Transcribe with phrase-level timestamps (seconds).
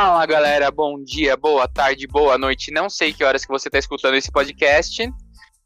[0.00, 2.70] Fala galera, bom dia, boa tarde, boa noite.
[2.70, 5.12] Não sei que horas que você está escutando esse podcast,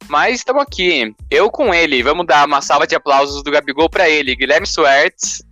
[0.09, 1.15] mas estamos aqui.
[1.31, 2.03] Eu com ele.
[2.03, 5.45] Vamos dar uma salva de aplausos do Gabigol para ele, Guilherme Suertes.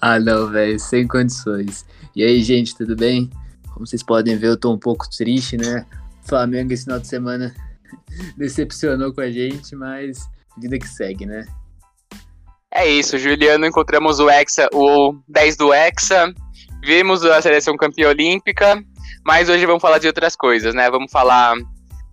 [0.00, 1.84] Ah, não, velho, sem condições.
[2.14, 3.28] E aí, gente, tudo bem?
[3.74, 5.84] Como vocês podem ver, eu tô um pouco triste, né?
[6.22, 7.54] Flamengo esse final de semana
[8.38, 10.26] decepcionou com a gente, mas
[10.56, 11.44] vida que segue, né?
[12.72, 13.66] É isso, Juliano.
[13.66, 16.32] Encontramos o Hexa, o 10 do Hexa.
[16.86, 18.80] Vimos a seleção campeã olímpica.
[19.24, 20.88] Mas hoje vamos falar de outras coisas, né?
[20.88, 21.56] Vamos falar.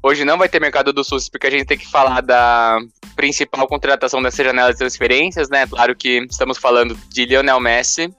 [0.02, 2.80] Hoje não vai ter mercado do SUS, porque a gente tem que falar da
[3.16, 5.68] principal contratação dessa janela de transferências, né?
[5.68, 8.12] Claro que estamos falando de Lionel Messi.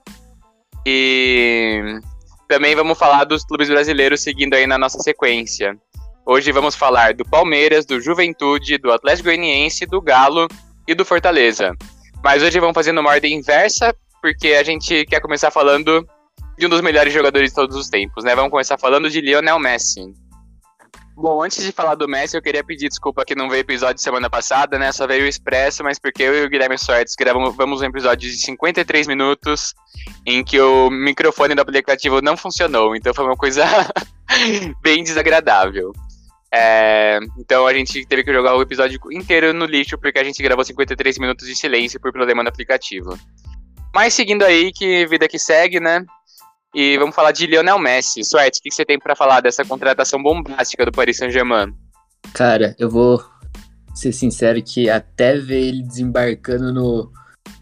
[0.85, 1.99] E
[2.47, 5.77] também vamos falar dos clubes brasileiros seguindo aí na nossa sequência.
[6.25, 10.47] Hoje vamos falar do Palmeiras, do Juventude, do Atlético Goianiense, do Galo
[10.87, 11.75] e do Fortaleza.
[12.23, 16.07] Mas hoje vamos fazer numa ordem inversa, porque a gente quer começar falando
[16.57, 18.35] de um dos melhores jogadores de todos os tempos, né?
[18.35, 20.01] Vamos começar falando de Lionel Messi.
[21.17, 24.29] Bom, antes de falar do Messi, eu queria pedir desculpa que não veio episódio semana
[24.29, 24.91] passada, né?
[24.91, 28.29] Só veio o Expresso, mas porque eu e o Guilherme Sortes gravamos vamos um episódio
[28.29, 29.73] de 53 minutos
[30.25, 33.63] em que o microfone do aplicativo não funcionou, então foi uma coisa
[34.83, 35.93] bem desagradável.
[36.53, 40.43] É, então a gente teve que jogar o episódio inteiro no lixo porque a gente
[40.43, 43.17] gravou 53 minutos de silêncio por problema no aplicativo.
[43.93, 46.05] Mas seguindo aí, que vida que segue, né?
[46.75, 48.21] E vamos falar de Lionel Messi.
[48.25, 51.73] Suerte, o que você tem para falar dessa contratação bombástica do Paris Saint-Germain?
[52.33, 53.23] Cara, eu vou
[53.93, 57.09] ser sincero que até ver ele desembarcando no,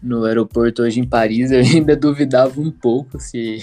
[0.02, 3.58] no aeroporto hoje em Paris, eu ainda duvidava um pouco se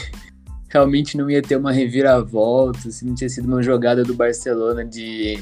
[0.69, 5.37] realmente não ia ter uma reviravolta, se não tinha sido uma jogada do Barcelona de,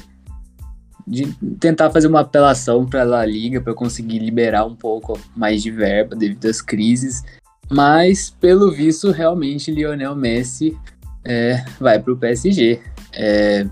[1.06, 1.28] de
[1.60, 6.16] tentar fazer uma apelação para a Liga para conseguir liberar um pouco mais de verba
[6.16, 7.24] devido às crises.
[7.70, 10.78] Mas, pelo visto, realmente Lionel Messi
[11.24, 12.82] é, vai para o PSG.
[13.14, 13.66] É,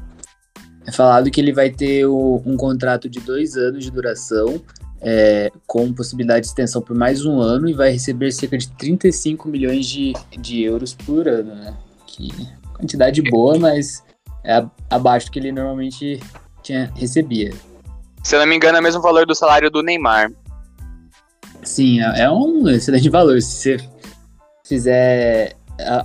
[0.86, 4.62] é, falado que ele vai ter o, um contrato de dois anos de duração,
[5.02, 9.48] é, com possibilidade de extensão por mais um ano, e vai receber cerca de 35
[9.48, 11.76] milhões de, de euros por ano, né?
[12.06, 12.30] Que
[12.74, 14.04] quantidade boa, mas
[14.44, 16.20] é abaixo do que ele normalmente
[16.64, 17.52] tinha, recebia.
[18.24, 20.32] Se eu não me engano, é o mesmo valor do salário do Neymar.
[21.64, 23.42] Sim, é, é um excelente valor.
[23.42, 23.78] Se você
[24.68, 25.56] fizer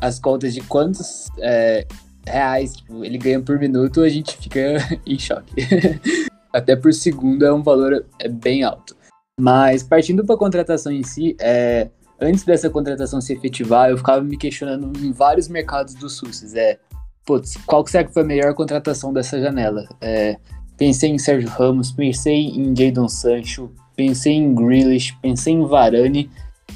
[0.00, 1.87] as contas de quantos é,
[2.27, 5.55] reais tipo, ele ganha por minuto, a gente fica em choque.
[6.53, 8.95] Até por segundo é um valor é bem alto.
[9.41, 11.89] Mas partindo para a contratação em si, é,
[12.21, 16.55] antes dessa contratação se efetivar, eu ficava me questionando em vários mercados do SUS.
[16.55, 16.78] É,
[17.25, 19.89] putz, qual que será que foi a melhor contratação dessa janela?
[20.01, 20.37] É,
[20.77, 26.31] pensei em Sérgio Ramos, pensei em Jadon Sancho, pensei em Grealish, pensei em Varane,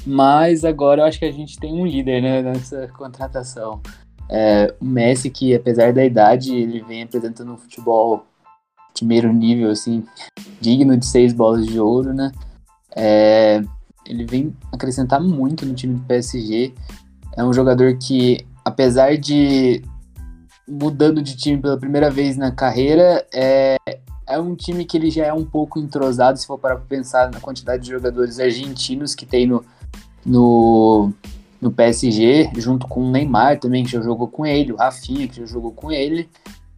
[0.07, 3.81] mas agora eu acho que a gente tem um líder né, nessa contratação.
[4.29, 8.25] É, o Messi, que apesar da idade, ele vem apresentando um futebol
[8.93, 10.05] primeiro nível, assim,
[10.61, 12.31] digno de seis bolas de ouro, né?
[12.95, 13.61] É,
[14.05, 16.73] ele vem acrescentar muito no time do PSG.
[17.35, 19.83] É um jogador que, apesar de
[20.67, 23.77] mudando de time pela primeira vez na carreira, é,
[24.25, 27.39] é um time que ele já é um pouco entrosado, se for para pensar na
[27.39, 29.63] quantidade de jogadores argentinos que tem no,
[30.27, 31.13] no,
[31.61, 35.37] no PSG, junto com o Neymar também, que já jogou com ele, o Rafinha, que
[35.37, 36.29] já jogou com ele.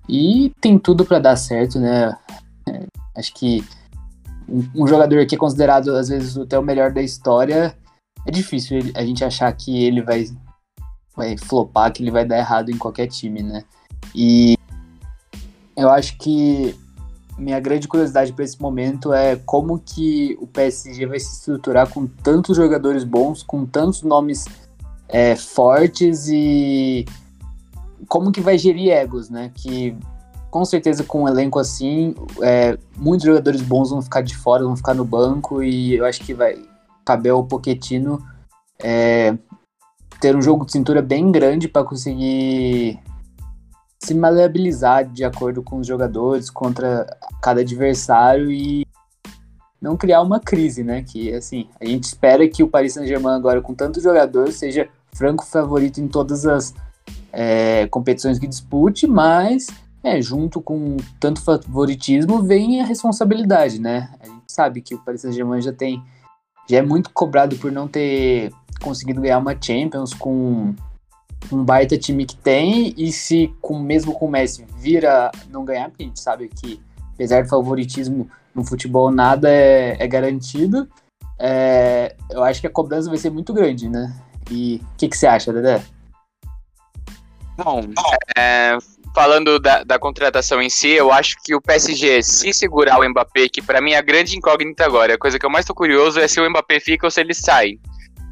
[0.07, 2.15] E tem tudo para dar certo, né?
[2.67, 2.85] É,
[3.17, 3.63] acho que
[4.75, 7.75] um, jogador que é considerado, às vezes, até o melhor da história,
[8.25, 10.25] é difícil a gente achar que ele vai,
[11.15, 13.63] vai flopar, que ele vai dar errado em qualquer time, né?
[14.13, 14.55] E
[15.75, 16.75] eu acho que
[17.39, 22.05] minha grande curiosidade para esse momento é como que o PSG vai se estruturar com
[22.05, 24.45] tantos jogadores bons, com tantos nomes
[25.07, 27.05] é, fortes e
[28.07, 29.51] como que vai gerir egos, né?
[29.55, 29.95] Que
[30.51, 34.75] com certeza com um elenco assim, é, muitos jogadores bons vão ficar de fora, vão
[34.75, 36.57] ficar no banco e eu acho que vai
[37.05, 38.23] caber ao Pochettino
[38.81, 39.37] é,
[40.19, 42.99] ter um jogo de cintura bem grande para conseguir
[43.99, 47.05] se maleabilizar de acordo com os jogadores contra
[47.41, 48.87] cada adversário e
[49.81, 51.03] não criar uma crise, né?
[51.03, 55.45] Que assim, a gente espera que o Paris Saint-Germain agora com tantos jogadores seja franco
[55.45, 56.73] favorito em todas as
[57.31, 59.67] é, competições que dispute, mas
[60.03, 64.09] é, junto com tanto favoritismo vem a responsabilidade, né?
[64.21, 66.01] A gente sabe que o Paris Saint-Germain já tem
[66.69, 70.75] já é muito cobrado por não ter conseguido ganhar uma Champions com
[71.51, 75.89] um baita time que tem, e se com, mesmo com o Messi vira não ganhar,
[75.89, 76.81] porque a gente sabe que,
[77.13, 80.87] apesar do favoritismo no futebol, nada é, é garantido,
[81.39, 84.13] é, eu acho que a cobrança vai ser muito grande, né?
[84.51, 85.81] E o que, que você acha, Dedé?
[87.57, 87.81] Bom,
[88.37, 88.77] é,
[89.13, 93.49] falando da, da, contratação em si, eu acho que o PSG, se segurar o Mbappé,
[93.49, 96.19] que para mim é a grande incógnita agora, a coisa que eu mais tô curioso
[96.19, 97.79] é se o Mbappé fica ou se ele sai.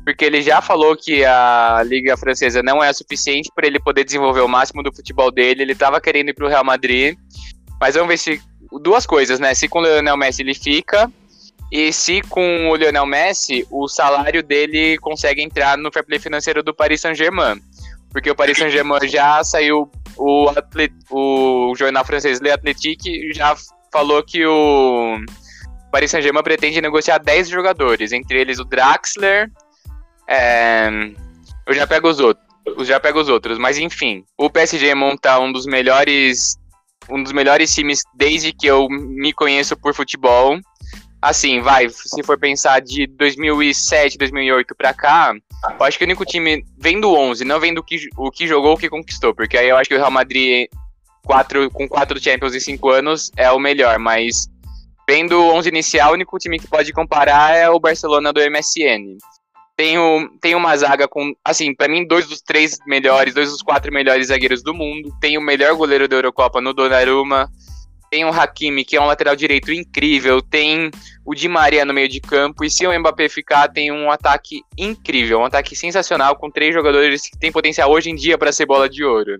[0.07, 4.39] Porque ele já falou que a Liga Francesa não é suficiente para ele poder desenvolver
[4.39, 5.61] o máximo do futebol dele.
[5.61, 7.17] Ele tava querendo ir pro Real Madrid.
[7.77, 8.41] Mas vamos ver se.
[8.81, 9.53] Duas coisas, né?
[9.53, 11.11] Se com o Lionel Messi ele fica,
[11.69, 16.63] e se com o Lionel Messi, o salário dele consegue entrar no fair play financeiro
[16.63, 17.59] do Paris Saint-Germain.
[18.09, 23.57] Porque o Paris Saint-Germain já saiu, o, atlet, o jornal francês Le Atletique já
[23.91, 25.17] falou que o
[25.91, 29.51] Paris Saint-Germain pretende negociar 10 jogadores, entre eles o Draxler.
[30.27, 30.89] É,
[31.65, 32.45] eu já pego os outros.
[32.81, 36.57] Já pego os outros, mas enfim, o PSG monta um dos melhores
[37.09, 40.59] um dos melhores times desde que eu me conheço por futebol
[41.21, 45.33] assim, vai, se for pensar de 2007, 2008 pra cá,
[45.79, 48.47] eu acho que o único time vem do 11, não vem do que, o que
[48.47, 50.67] jogou, o que conquistou, porque aí eu acho que o Real Madrid
[51.25, 54.47] quatro, com quatro Champions em cinco anos é o melhor, mas
[55.09, 59.17] vendo o 11 inicial, o único time que pode comparar é o Barcelona do MSN.
[59.77, 63.61] Tem, o, tem uma zaga com, assim, para mim, dois dos três melhores, dois dos
[63.61, 65.15] quatro melhores zagueiros do mundo.
[65.21, 67.49] Tem o melhor goleiro da Eurocopa no Donnarumma
[68.09, 70.89] tem o Hakimi, que é um lateral direito incrível, tem
[71.25, 74.61] o Di Maria no meio de campo, e se o Mbappé ficar, tem um ataque
[74.77, 78.65] incrível, um ataque sensacional, com três jogadores que têm potencial hoje em dia para ser
[78.65, 79.37] bola de ouro.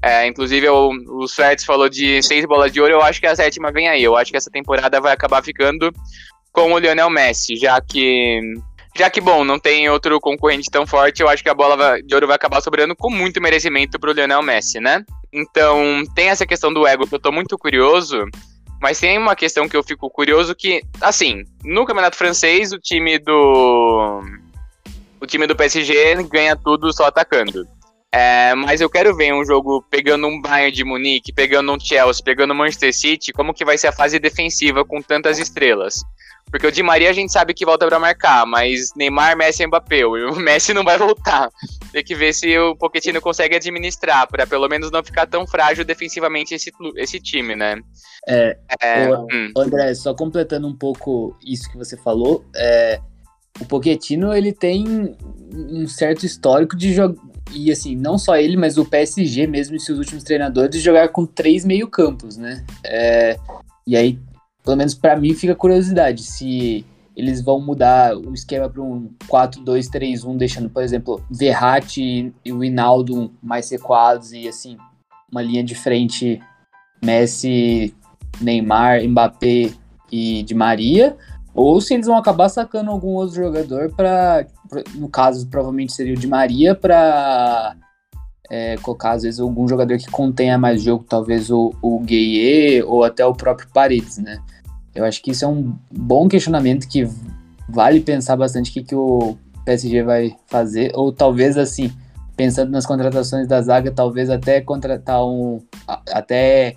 [0.00, 1.26] É, inclusive, o, o
[1.66, 4.02] falou de seis bolas de ouro, eu acho que a sétima vem aí.
[4.02, 5.92] Eu acho que essa temporada vai acabar ficando
[6.52, 8.40] com o Lionel Messi, já que
[8.98, 12.12] já que, bom, não tem outro concorrente tão forte, eu acho que a bola de
[12.14, 15.04] ouro vai acabar sobrando com muito merecimento pro Lionel Messi, né?
[15.32, 18.24] Então, tem essa questão do ego que eu tô muito curioso,
[18.82, 23.18] mas tem uma questão que eu fico curioso que, assim, no Campeonato Francês, o time
[23.20, 24.20] do.
[25.20, 27.66] O time do PSG ganha tudo só atacando.
[28.12, 32.24] É, mas eu quero ver um jogo pegando um Bayern de Munique, pegando um Chelsea,
[32.24, 36.02] pegando um Manchester City, como que vai ser a fase defensiva com tantas estrelas.
[36.50, 39.66] Porque o Di Maria a gente sabe que volta para marcar, mas Neymar, Messi e
[39.66, 41.50] Mbappé, o Messi não vai voltar.
[41.92, 45.84] Tem que ver se o Pochettino consegue administrar, para pelo menos não ficar tão frágil
[45.84, 47.80] defensivamente esse, esse time, né?
[48.26, 49.52] É, é o, hum.
[49.56, 53.00] André, só completando um pouco isso que você falou, é,
[53.60, 55.16] o Pochettino ele tem
[55.52, 57.20] um certo histórico de jogar,
[57.52, 61.08] e assim, não só ele, mas o PSG mesmo e seus últimos treinadores, de jogar
[61.08, 62.64] com três meio campos, né?
[62.84, 63.38] É,
[63.86, 64.18] e aí
[64.68, 66.84] pelo menos para mim fica curiosidade se
[67.16, 73.32] eles vão mudar o esquema para um 4-2-3-1, deixando, por exemplo, Verratti e o Hinaldo
[73.42, 74.76] mais recuados e assim,
[75.32, 76.38] uma linha de frente
[77.02, 77.96] Messi,
[78.42, 79.70] Neymar, Mbappé
[80.12, 81.16] e Di Maria,
[81.54, 84.46] ou se eles vão acabar sacando algum outro jogador para,
[84.96, 87.74] no caso, provavelmente seria o Di Maria para
[88.50, 93.02] é, colocar às vezes algum jogador que contenha mais jogo, talvez o, o Gueye ou
[93.02, 94.38] até o próprio Paredes, né?
[94.98, 97.08] Eu acho que isso é um bom questionamento que
[97.68, 101.92] vale pensar bastante o que, que o PSG vai fazer, ou talvez assim,
[102.36, 105.62] pensando nas contratações da zaga, talvez até contratar um.
[106.12, 106.74] até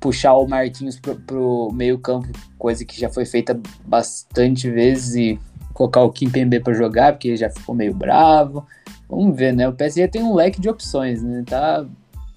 [0.00, 2.28] puxar o Marquinhos pro, pro meio campo,
[2.58, 5.38] coisa que já foi feita bastante vezes, e
[5.74, 8.64] colocar o Kim Pembe para jogar, porque ele já ficou meio bravo.
[9.10, 9.68] Vamos ver, né?
[9.68, 11.44] O PSG tem um leque de opções, né?
[11.46, 11.84] Tá,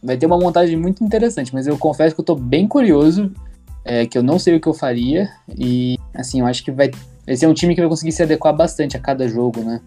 [0.04, 3.32] vai ter uma montagem muito interessante, mas eu confesso que eu tô bem curioso
[3.86, 5.30] é, que eu não sei o que eu faria.
[5.58, 6.92] E, assim, eu acho que vai,
[7.26, 9.82] vai ser um time que vai conseguir se adequar bastante a cada jogo, né?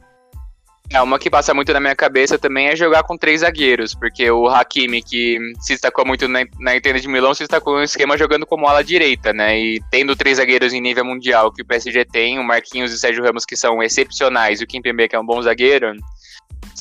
[0.90, 4.30] É, uma que passa muito na minha cabeça também é jogar com três zagueiros, porque
[4.30, 8.44] o Hakimi, que se destacou muito na, na de Milão, se destacou no esquema jogando
[8.44, 9.58] como ala direita, né?
[9.58, 12.98] E tendo três zagueiros em nível mundial que o PSG tem, o Marquinhos e o
[12.98, 15.94] Sérgio Ramos, que são excepcionais, e o Kimpembe, que é um bom zagueiro,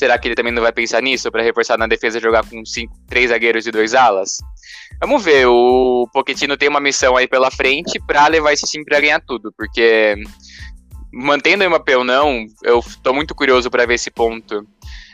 [0.03, 2.93] será que ele também não vai pensar nisso para reforçar na defesa jogar com cinco,
[3.07, 4.38] três zagueiros e dois alas?
[5.00, 9.00] Vamos ver, o Pochettino tem uma missão aí pela frente para levar esse time para
[9.00, 10.15] ganhar tudo, porque
[11.13, 14.67] mantendo o Mbappé ou não, eu tô muito curioso para ver esse ponto.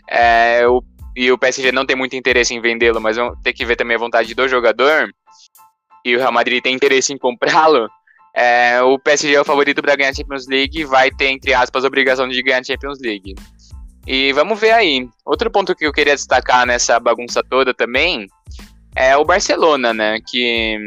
[0.09, 0.83] É, o,
[1.15, 3.95] e o PSG não tem muito interesse em vendê-lo, mas vamos ter que ver também
[3.95, 5.13] a vontade do jogador.
[6.03, 7.87] E o Real Madrid tem interesse em comprá-lo.
[8.35, 11.53] É, o PSG é o favorito para ganhar a Champions League e vai ter, entre
[11.53, 13.35] aspas, a obrigação de ganhar a Champions League.
[14.05, 15.07] E vamos ver aí.
[15.25, 18.27] Outro ponto que eu queria destacar nessa bagunça toda também
[18.95, 20.19] é o Barcelona, né?
[20.27, 20.77] Que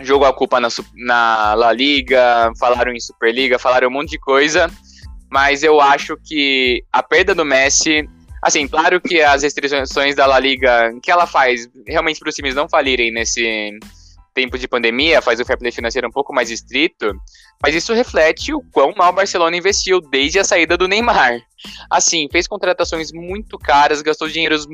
[0.00, 4.70] jogou a culpa na, na La Liga, falaram em Superliga, falaram um monte de coisa,
[5.30, 8.08] mas eu acho que a perda do Messi.
[8.42, 12.54] Assim, claro que as restrições da La Liga, que ela faz realmente para os times
[12.54, 13.76] não falirem nesse
[14.36, 17.10] tempo de pandemia, faz o fair play financeiro um pouco mais estrito,
[17.62, 21.40] mas isso reflete o quão mal o Barcelona investiu desde a saída do Neymar.
[21.90, 24.68] Assim, fez contratações muito caras, gastou dinheiros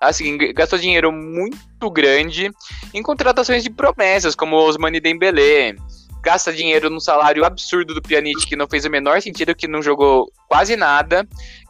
[0.00, 2.48] assim, gastou dinheiro muito grande
[2.94, 5.74] em contratações de promessas, como os Osmani Dembélé,
[6.22, 9.82] gasta dinheiro no salário absurdo do Pjanic, que não fez o menor sentido, que não
[9.82, 11.26] jogou quase nada,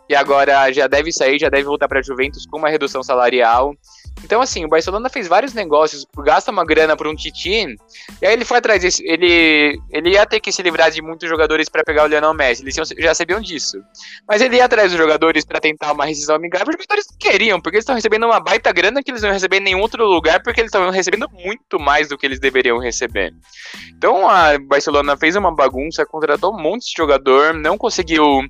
[0.07, 3.75] e agora já deve sair, já deve voltar para a Juventus com uma redução salarial.
[4.25, 7.77] Então, assim, o Barcelona fez vários negócios, gasta uma grana por um Titi,
[8.21, 9.01] e aí ele foi atrás.
[9.01, 12.63] Ele, ele ia ter que se livrar de muitos jogadores para pegar o Lionel Messi,
[12.63, 13.79] eles já sabiam disso.
[14.29, 17.61] Mas ele ia atrás dos jogadores para tentar uma rescisão amigável, os jogadores não queriam,
[17.61, 20.43] porque eles estão recebendo uma baita grana que eles não recebem em nenhum outro lugar,
[20.43, 23.33] porque eles estão recebendo muito mais do que eles deveriam receber.
[23.97, 28.43] Então, a Barcelona fez uma bagunça, contratou um monte de jogador, não conseguiu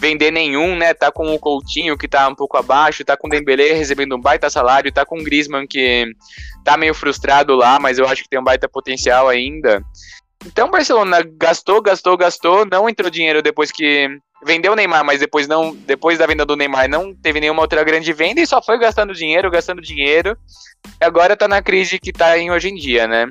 [0.00, 0.92] vender nenhum, né?
[0.92, 4.20] Tá com o Coutinho que tá um pouco abaixo, tá com o Dembélé recebendo um
[4.20, 6.06] baita salário, tá com o Griezmann que
[6.64, 9.82] tá meio frustrado lá, mas eu acho que tem um baita potencial ainda.
[10.46, 14.08] Então o Barcelona gastou, gastou, gastou, não entrou dinheiro depois que
[14.44, 17.82] vendeu o Neymar, mas depois não, depois da venda do Neymar não teve nenhuma outra
[17.82, 20.36] grande venda e só foi gastando dinheiro, gastando dinheiro.
[21.00, 23.26] E agora tá na crise que tá em hoje em dia, né?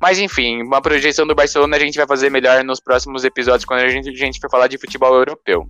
[0.00, 3.80] Mas enfim, uma projeção do Barcelona a gente vai fazer melhor nos próximos episódios quando
[3.80, 5.66] a gente, a gente for falar de futebol europeu.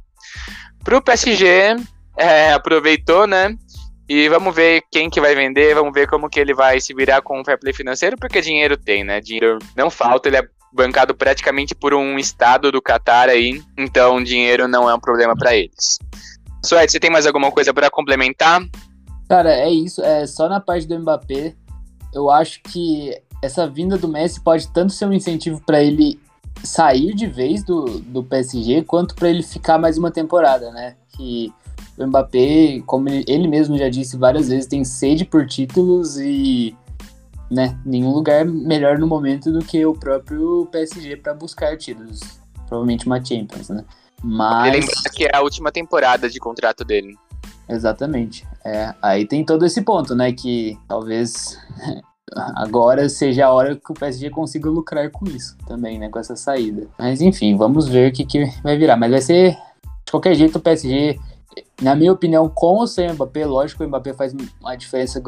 [0.82, 1.76] Pro PSG,
[2.16, 3.56] é, aproveitou, né?
[4.08, 7.22] E vamos ver quem que vai vender, vamos ver como que ele vai se virar
[7.22, 9.20] com o fair play financeiro, porque dinheiro tem, né?
[9.20, 14.68] Dinheiro não falta, ele é bancado praticamente por um estado do Qatar aí, então dinheiro
[14.68, 15.98] não é um problema para eles.
[16.64, 18.60] Suete, você tem mais alguma coisa para complementar?
[19.28, 20.02] Cara, é isso.
[20.02, 21.54] É só na parte do Mbappé,
[22.12, 26.18] eu acho que essa vinda do Messi pode tanto ser um incentivo para ele
[26.62, 30.96] sair de vez do, do PSG, quanto para ele ficar mais uma temporada, né?
[31.16, 31.52] Que
[31.96, 36.76] o Mbappé, como ele mesmo já disse várias vezes, tem sede por títulos e
[37.50, 42.20] né, nenhum lugar melhor no momento do que o próprio PSG para buscar títulos.
[42.66, 43.84] Provavelmente uma Champions, né?
[44.22, 44.72] Mas.
[44.72, 47.16] Lembrar que é a última temporada de contrato dele.
[47.68, 48.46] Exatamente.
[48.64, 50.32] É, aí tem todo esse ponto, né?
[50.32, 51.58] Que talvez
[52.34, 56.08] agora seja a hora que o PSG consiga lucrar com isso também, né?
[56.08, 56.86] Com essa saída.
[56.98, 58.96] Mas enfim, vamos ver o que, que vai virar.
[58.96, 59.56] Mas vai ser,
[60.04, 61.18] de qualquer jeito, o PSG,
[61.80, 65.22] na minha opinião, com ou sem o Mbappé, lógico que o Mbappé faz uma diferença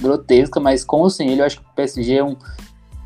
[0.00, 2.36] grotesca, mas com ou sem ele, eu acho que o PSG é um,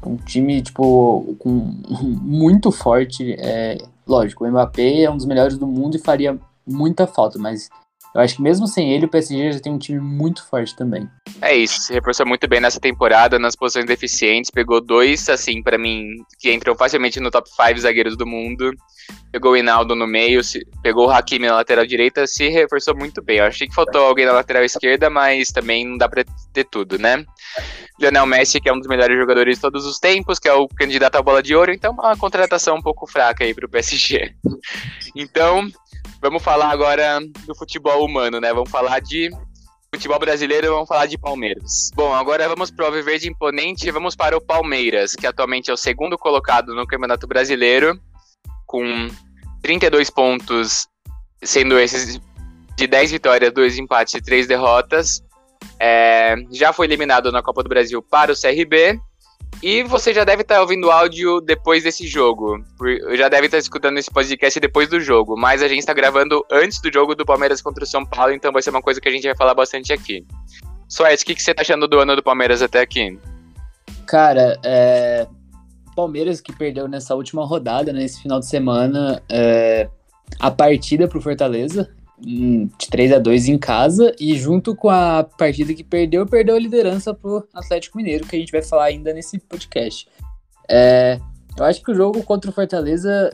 [0.04, 1.50] um time, tipo, com,
[2.22, 3.34] muito forte.
[3.38, 7.70] É, lógico, o Mbappé é um dos melhores do mundo e faria muita falta, mas
[8.16, 11.06] eu acho que mesmo sem ele, o PSG já tem um time muito forte também.
[11.42, 15.76] É isso, se reforçou muito bem nessa temporada, nas posições deficientes, pegou dois, assim, para
[15.76, 18.72] mim, que entram facilmente no top 5 zagueiros do mundo.
[19.30, 20.40] Pegou o Hinaldo no meio,
[20.82, 23.36] pegou o Hakimi na lateral direita, se reforçou muito bem.
[23.36, 26.98] Eu achei que faltou alguém na lateral esquerda, mas também não dá pra ter tudo,
[26.98, 27.22] né?
[28.00, 30.66] Lionel Messi, que é um dos melhores jogadores de todos os tempos, que é o
[30.66, 34.34] candidato à bola de ouro, então uma contratação um pouco fraca aí pro PSG.
[35.18, 35.66] Então,
[36.20, 38.52] Vamos falar agora do futebol humano, né?
[38.52, 39.30] Vamos falar de
[39.94, 41.90] futebol brasileiro, vamos falar de Palmeiras.
[41.94, 45.74] Bom, agora vamos para o Verde Imponente e vamos para o Palmeiras, que atualmente é
[45.74, 47.98] o segundo colocado no Campeonato Brasileiro,
[48.66, 49.08] com
[49.62, 50.86] 32 pontos,
[51.42, 52.20] sendo esses
[52.76, 55.22] de 10 vitórias, 2 empates e 3 derrotas.
[55.80, 59.00] É, já foi eliminado na Copa do Brasil para o CRB
[59.62, 62.62] e você já deve estar ouvindo áudio depois desse jogo.
[63.16, 65.36] Já deve estar escutando esse podcast depois do jogo.
[65.36, 68.52] Mas a gente está gravando antes do jogo do Palmeiras contra o São Paulo, então
[68.52, 70.26] vai ser uma coisa que a gente vai falar bastante aqui.
[70.88, 73.18] Soares, o que, que você está achando do ano do Palmeiras até aqui?
[74.06, 75.26] Cara, é...
[75.96, 79.88] Palmeiras que perdeu nessa última rodada, nesse final de semana, é...
[80.38, 85.24] a partida para o Fortaleza de 3 a 2 em casa e junto com a
[85.24, 89.12] partida que perdeu, perdeu a liderança pro Atlético Mineiro, que a gente vai falar ainda
[89.12, 90.08] nesse podcast.
[90.68, 91.20] É,
[91.56, 93.30] eu acho que o jogo contra o Fortaleza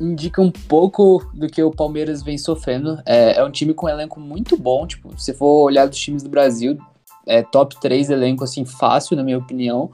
[0.00, 3.00] indica um pouco do que o Palmeiras vem sofrendo.
[3.06, 6.22] É, é um time com um elenco muito bom, tipo, se for olhar dos times
[6.22, 6.78] do Brasil,
[7.26, 9.90] é top 3 elenco, assim, fácil, na minha opinião.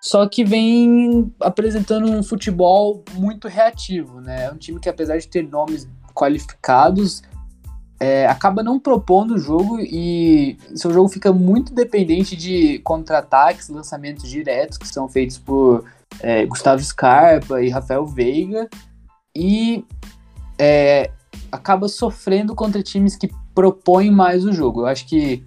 [0.00, 4.44] Só que vem apresentando um futebol muito reativo, né?
[4.44, 7.22] É um time que, apesar de ter nomes qualificados,
[8.00, 14.28] é, acaba não propondo o jogo e seu jogo fica muito dependente de contra-ataques, lançamentos
[14.28, 15.84] diretos que são feitos por
[16.20, 18.68] é, Gustavo Scarpa e Rafael Veiga
[19.34, 19.84] e
[20.58, 21.10] é,
[21.50, 24.82] acaba sofrendo contra times que propõem mais o jogo.
[24.82, 25.44] Eu acho que,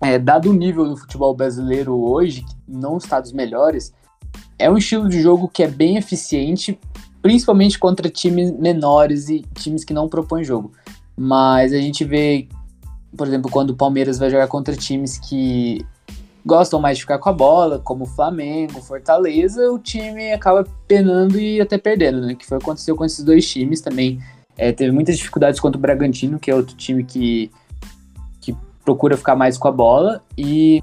[0.00, 3.92] é, dado o nível do futebol brasileiro hoje, que não está dos melhores,
[4.58, 6.78] é um estilo de jogo que é bem eficiente,
[7.20, 10.72] principalmente contra times menores e times que não propõem jogo.
[11.16, 12.48] Mas a gente vê,
[13.16, 15.84] por exemplo, quando o Palmeiras vai jogar contra times que
[16.44, 21.60] gostam mais de ficar com a bola, como Flamengo, Fortaleza, o time acaba penando e
[21.60, 22.34] até perdendo, né?
[22.34, 24.20] Que foi o que aconteceu com esses dois times também.
[24.56, 27.50] É, teve muitas dificuldades contra o Bragantino, que é outro time que,
[28.40, 28.54] que
[28.84, 30.20] procura ficar mais com a bola.
[30.36, 30.82] E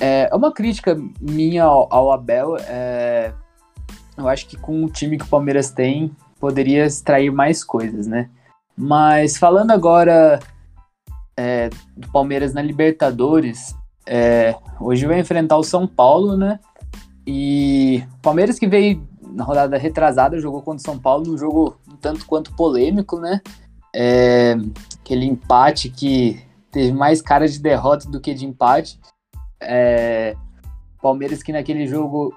[0.00, 2.56] é, é uma crítica minha ao, ao Abel.
[2.66, 3.32] É,
[4.16, 8.28] eu acho que com o time que o Palmeiras tem, poderia extrair mais coisas, né?
[8.76, 10.38] Mas falando agora
[11.36, 13.74] é, do Palmeiras na Libertadores,
[14.06, 16.60] é, hoje vai enfrentar o São Paulo, né?
[17.26, 21.76] E o Palmeiras que veio na rodada retrasada, jogou contra o São Paulo, um jogo
[21.90, 23.40] um tanto quanto polêmico, né?
[23.94, 24.54] É,
[25.00, 29.00] aquele empate que teve mais cara de derrota do que de empate.
[29.60, 30.36] É,
[31.02, 32.34] Palmeiras que naquele jogo,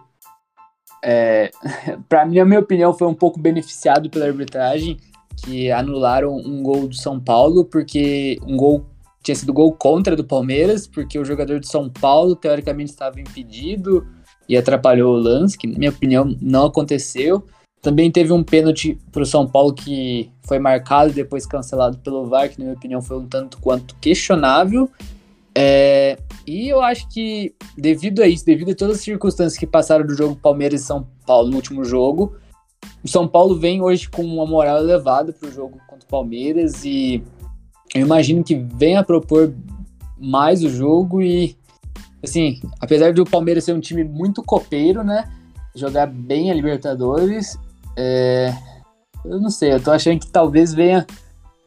[1.03, 1.51] é,
[2.07, 4.97] para mim, a minha opinião, foi um pouco beneficiado pela arbitragem,
[5.39, 8.85] que anularam um gol do São Paulo, porque um gol
[9.21, 14.05] tinha sido gol contra do Palmeiras, porque o jogador de São Paulo teoricamente estava impedido
[14.47, 17.43] e atrapalhou o lance, que na minha opinião não aconteceu.
[17.81, 22.25] Também teve um pênalti para o São Paulo que foi marcado e depois cancelado pelo
[22.25, 24.89] VAR, que na minha opinião foi um tanto quanto questionável.
[25.55, 30.05] É, e eu acho que devido a isso, devido a todas as circunstâncias que passaram
[30.05, 32.35] do jogo Palmeiras e São Paulo no último jogo,
[33.03, 36.83] o São Paulo vem hoje com uma moral elevada para o jogo contra o Palmeiras
[36.83, 37.23] e
[37.93, 39.53] eu imagino que venha propor
[40.17, 41.57] mais o jogo e
[42.23, 45.29] assim, apesar do Palmeiras ser um time muito copeiro, né?
[45.75, 47.57] Jogar bem a Libertadores,
[47.95, 48.53] é,
[49.25, 51.05] eu não sei, eu tô achando que talvez venha.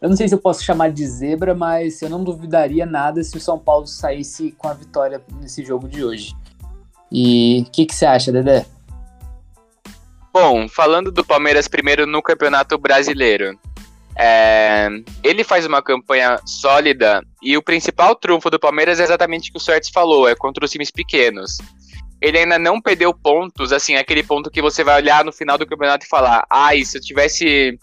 [0.00, 3.36] Eu não sei se eu posso chamar de zebra, mas eu não duvidaria nada se
[3.36, 6.34] o São Paulo saísse com a vitória nesse jogo de hoje.
[7.10, 8.66] E o que, que você acha, Dedé?
[10.32, 13.58] Bom, falando do Palmeiras primeiro no Campeonato Brasileiro.
[14.16, 14.88] É,
[15.22, 19.58] ele faz uma campanha sólida e o principal trunfo do Palmeiras é exatamente o que
[19.58, 21.58] o Suertes falou, é contra os times pequenos.
[22.20, 25.66] Ele ainda não perdeu pontos, assim, aquele ponto que você vai olhar no final do
[25.66, 27.78] campeonato e falar, ai, se eu tivesse.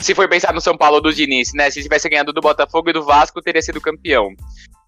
[0.00, 1.68] Se for pensar no São Paulo do Diniz, né?
[1.70, 4.30] Se tivesse ganhado do Botafogo e do Vasco, teria sido campeão.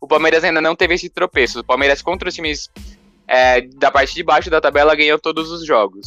[0.00, 1.60] O Palmeiras ainda não teve esse tropeço.
[1.60, 2.70] O Palmeiras contra os times
[3.28, 6.06] é, da parte de baixo da tabela ganhou todos os jogos.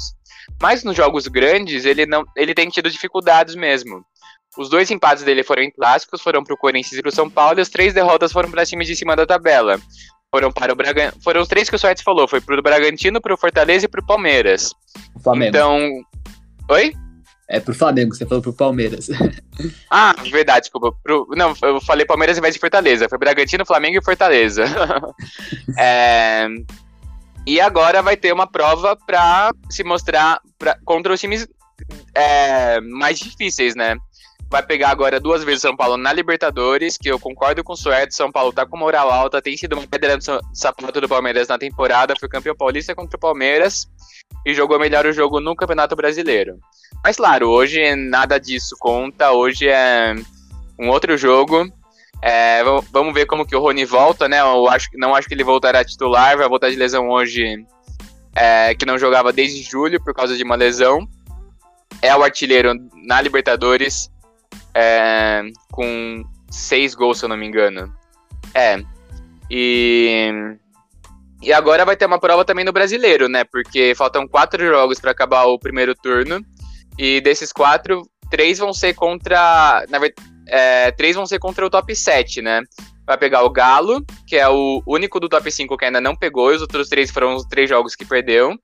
[0.62, 4.04] Mas nos jogos grandes, ele não ele tem tido dificuldades mesmo.
[4.58, 7.30] Os dois empates dele foram em clássicos, foram para o Corinthians e para o São
[7.30, 9.80] Paulo, e as três derrotas foram para times de cima da tabela.
[10.32, 11.22] Foram para o Bragantino.
[11.24, 12.28] Foram os três que o Suárez falou.
[12.28, 14.74] Foi para o Bragantino, para o Fortaleza e para o Palmeiras.
[15.24, 15.50] Flamengo.
[15.50, 15.80] Então.
[16.70, 16.94] Oi?
[17.50, 19.08] É pro Flamengo, você falou pro Palmeiras.
[19.90, 20.92] ah, verdade, desculpa.
[21.02, 21.28] Pro...
[21.32, 23.08] Não, eu falei Palmeiras em vez de Fortaleza.
[23.08, 24.66] Foi Bragantino, Flamengo e Fortaleza.
[25.80, 26.50] é...
[27.48, 30.78] E agora vai ter uma prova para se mostrar pra...
[30.86, 31.48] contra os times
[32.14, 32.80] é...
[32.82, 33.96] mais difíceis, né?
[34.50, 38.16] vai pegar agora duas vezes São Paulo na Libertadores, que eu concordo com o Suerte,
[38.16, 41.58] São Paulo tá com moral alta, tem sido uma pedra do sapato do Palmeiras na
[41.58, 43.88] temporada, foi campeão paulista contra o Palmeiras
[44.46, 46.58] e jogou melhor o jogo no Campeonato Brasileiro.
[47.04, 50.16] Mas claro, hoje nada disso conta, hoje é
[50.80, 51.66] um outro jogo.
[52.22, 54.40] É, vamos ver como que o Rony volta, né?
[54.40, 57.66] Eu acho, não acho que ele voltará titular, vai voltar de lesão hoje,
[58.36, 61.08] é, que não jogava desde julho por causa de uma lesão.
[62.02, 62.74] É o artilheiro
[63.06, 64.12] na Libertadores,
[64.74, 67.94] é, com seis gols, se eu não me engano.
[68.54, 68.82] É.
[69.50, 70.58] E.
[71.40, 73.44] E agora vai ter uma prova também no brasileiro, né?
[73.44, 76.44] Porque faltam quatro jogos para acabar o primeiro turno.
[76.98, 78.02] E desses quatro,
[78.32, 79.86] três vão ser contra.
[79.88, 82.62] Na verdade, é, três vão ser contra o top 7, né?
[83.06, 86.52] Vai pegar o Galo, que é o único do top 5 que ainda não pegou,
[86.52, 88.58] e os outros três foram os três jogos que perdeu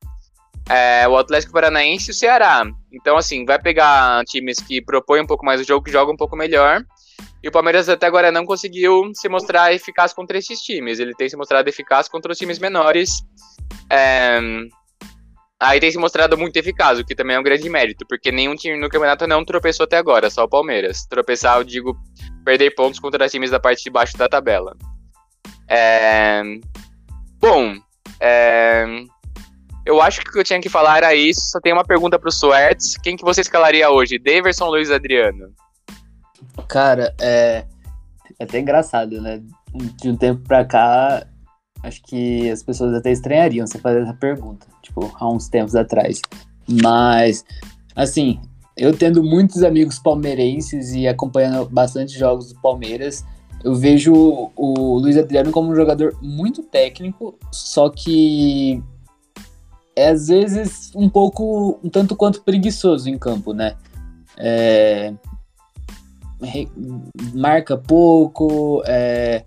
[0.69, 2.65] é, o Atlético Paranaense e o Ceará.
[2.91, 6.17] Então, assim, vai pegar times que propõem um pouco mais o jogo, que jogam um
[6.17, 6.84] pouco melhor.
[7.41, 11.00] E o Palmeiras até agora não conseguiu se mostrar eficaz contra esses times.
[11.00, 13.22] Ele tem se mostrado eficaz contra os times menores.
[13.89, 14.39] É...
[15.63, 18.54] Aí tem se mostrado muito eficaz, o que também é um grande mérito, porque nenhum
[18.54, 21.06] time no campeonato não tropeçou até agora, só o Palmeiras.
[21.06, 21.97] Tropeçar, eu digo,
[22.43, 24.76] perder pontos contra times da parte de baixo da tabela.
[25.69, 26.43] É...
[27.39, 27.78] Bom,
[28.19, 28.86] é...
[29.86, 31.41] Eu acho que o que eu tinha que falar era isso.
[31.52, 32.97] Só tem uma pergunta pro Suertes.
[32.97, 34.19] Quem que você escalaria hoje?
[34.19, 35.54] Daverson ou Luiz Adriano?
[36.67, 37.65] Cara, é...
[38.38, 39.41] é até engraçado, né?
[40.02, 41.26] De um tempo pra cá,
[41.84, 46.22] acho que as pessoas até estranhariam você fazer essa pergunta, tipo, há uns tempos atrás.
[46.67, 47.43] Mas,
[47.96, 48.39] assim,
[48.78, 53.26] eu tendo muitos amigos palmeirenses e acompanhando bastante jogos do Palmeiras,
[53.63, 54.13] eu vejo
[54.56, 58.84] o Luiz Adriano como um jogador muito técnico, só que
[59.96, 63.76] é às vezes um pouco, um tanto quanto preguiçoso em campo, né?
[64.38, 65.13] É,
[67.34, 69.46] marca pouco, é,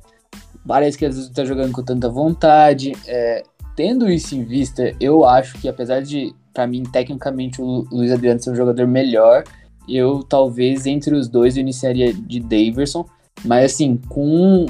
[0.66, 2.92] parece que às vezes não tá jogando com tanta vontade.
[3.06, 3.42] É,
[3.76, 8.42] tendo isso em vista, eu acho que apesar de, para mim, tecnicamente o Luiz Adriano
[8.42, 9.44] ser um jogador melhor,
[9.88, 13.06] eu talvez entre os dois eu iniciaria de Daverson,
[13.44, 14.66] mas assim, com o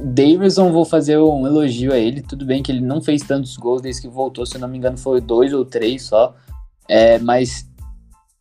[0.00, 2.22] Davidson, vou fazer um elogio a ele.
[2.22, 4.96] Tudo bem que ele não fez tantos gols desde que voltou, se não me engano,
[4.96, 6.34] foi dois ou três só.
[6.88, 7.68] É, mas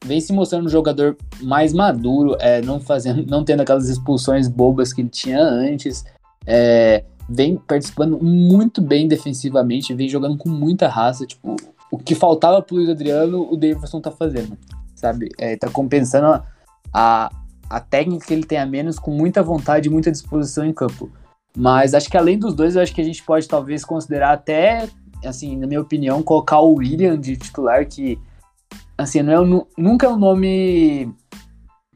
[0.06, 4.94] vem se mostrando um jogador mais maduro, é, não fazendo, não tendo aquelas expulsões bobas
[4.94, 6.06] que ele tinha antes.
[6.46, 11.26] É, vem participando muito bem defensivamente, vem jogando com muita raça.
[11.26, 11.56] Tipo,
[11.92, 14.58] o que faltava pro Luiz Adriano, o Davidson tá fazendo,
[14.96, 15.30] sabe?
[15.38, 16.42] É, tá compensando
[16.94, 17.32] a,
[17.70, 21.12] a técnica que ele tem a menos com muita vontade e muita disposição em campo.
[21.56, 24.88] Mas acho que além dos dois, eu acho que a gente pode talvez considerar até,
[25.26, 28.18] assim, na minha opinião, colocar o William de titular, que,
[28.98, 31.12] assim, não é, nunca é um nome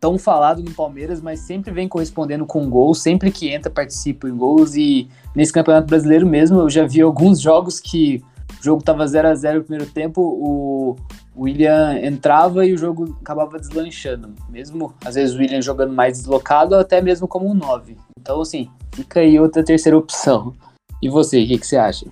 [0.02, 4.36] tão falado no Palmeiras, mas sempre vem correspondendo com gols, sempre que entra participa em
[4.36, 8.22] gols e nesse Campeonato Brasileiro mesmo eu já vi alguns jogos que
[8.60, 10.96] o jogo tava 0 a 0 no primeiro tempo, o
[11.38, 14.34] William entrava e o jogo acabava deslanchando.
[14.50, 17.98] Mesmo, às vezes, o William jogando mais deslocado, até mesmo como um 9.
[18.20, 20.54] Então, assim, fica aí outra terceira opção.
[21.02, 22.06] E você, o que, que você acha?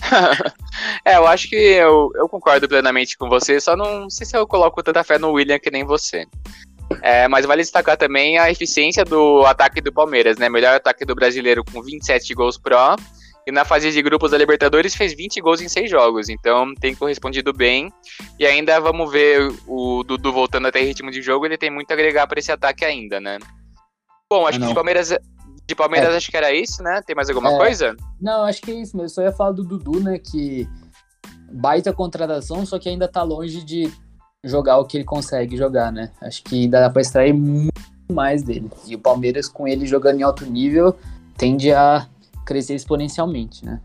[1.04, 4.46] é, eu acho que eu, eu concordo plenamente com você, só não sei se eu
[4.46, 6.26] coloco tanta fé no William que nem você.
[7.02, 10.48] É, mas vale destacar também a eficiência do ataque do Palmeiras, né?
[10.48, 12.96] Melhor ataque do brasileiro com 27 gols pró
[13.46, 16.94] e na fase de grupos da Libertadores fez 20 gols em 6 jogos, então tem
[16.94, 17.92] correspondido bem.
[18.38, 21.94] E ainda vamos ver o Dudu voltando até ritmo de jogo, ele tem muito a
[21.94, 23.38] agregar para esse ataque ainda, né?
[24.30, 25.18] Bom, acho ah, que de Palmeiras,
[25.66, 26.16] de Palmeiras é.
[26.16, 27.02] acho que era isso, né?
[27.06, 27.56] Tem mais alguma é.
[27.56, 27.96] coisa?
[28.20, 30.68] Não, acho que é isso, mas eu só ia falar do Dudu, né, que
[31.50, 33.90] baita contratação, só que ainda tá longe de
[34.44, 36.10] jogar o que ele consegue jogar, né?
[36.20, 37.72] Acho que dá para extrair muito
[38.12, 38.70] mais dele.
[38.86, 40.96] E o Palmeiras com ele jogando em alto nível
[41.36, 42.06] tende a
[42.44, 43.80] crescer exponencialmente, né?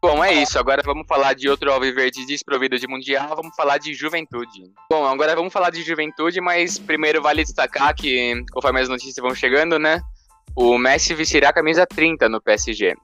[0.00, 0.58] Bom, é isso.
[0.58, 3.34] Agora vamos falar de outro Alviverde desprovido de Mundial.
[3.34, 4.70] Vamos falar de Juventude.
[4.90, 9.34] Bom, agora vamos falar de Juventude, mas primeiro vale destacar que, conforme as notícias vão
[9.34, 10.00] chegando, né?
[10.54, 12.94] O Messi vestirá a camisa 30 no PSG.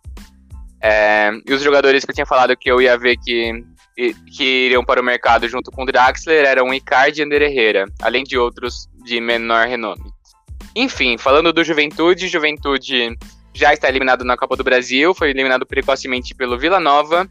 [0.80, 4.84] É, e os jogadores que eu tinha falado que eu ia ver que, que iriam
[4.84, 9.20] para o mercado junto com Draxler eram Icardi e Ander Herrera, além de outros de
[9.20, 10.12] menor renome.
[10.74, 13.16] Enfim, falando do Juventude, Juventude
[13.54, 17.28] já está eliminado na Copa do Brasil, foi eliminado precocemente pelo Vila Nova.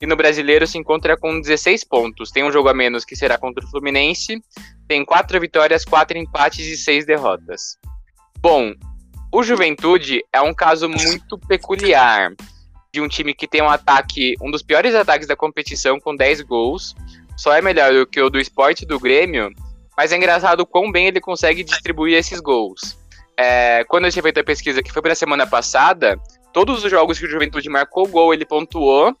[0.00, 2.30] E no brasileiro se encontra com 16 pontos.
[2.30, 4.42] Tem um jogo a menos que será contra o Fluminense.
[4.86, 7.78] Tem quatro vitórias, quatro empates e seis derrotas.
[8.40, 8.74] Bom,
[9.32, 12.30] o Juventude é um caso muito peculiar
[12.96, 16.42] de um time que tem um ataque, um dos piores ataques da competição, com 10
[16.42, 16.94] gols.
[17.36, 19.50] Só é melhor do que o do esporte do Grêmio,
[19.96, 22.96] mas é engraçado o quão bem ele consegue distribuir esses gols
[23.36, 26.18] é, quando eu tinha feito a pesquisa que foi para a semana passada,
[26.52, 29.14] todos os jogos que o Juventude marcou gol, ele pontuou.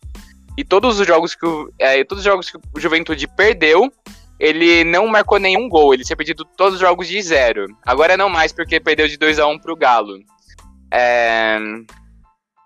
[0.56, 3.92] E todos os jogos que o, é, todos os jogos que o Juventude perdeu,
[4.40, 5.92] ele não marcou nenhum gol.
[5.92, 7.66] Ele tinha perdido todos os jogos de zero.
[7.84, 10.18] Agora não mais, porque perdeu de 2 a 1 um pro Galo.
[10.90, 11.58] É,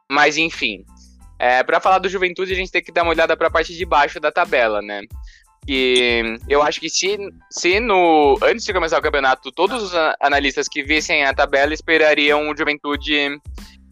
[0.09, 0.85] mas enfim.
[1.40, 3.74] É, para falar do Juventude, a gente tem que dar uma olhada para a parte
[3.74, 5.00] de baixo da tabela, né?
[5.66, 7.16] E eu acho que se,
[7.50, 12.50] se no antes de começar o campeonato, todos os analistas que vissem a tabela esperariam
[12.50, 13.40] o Juventude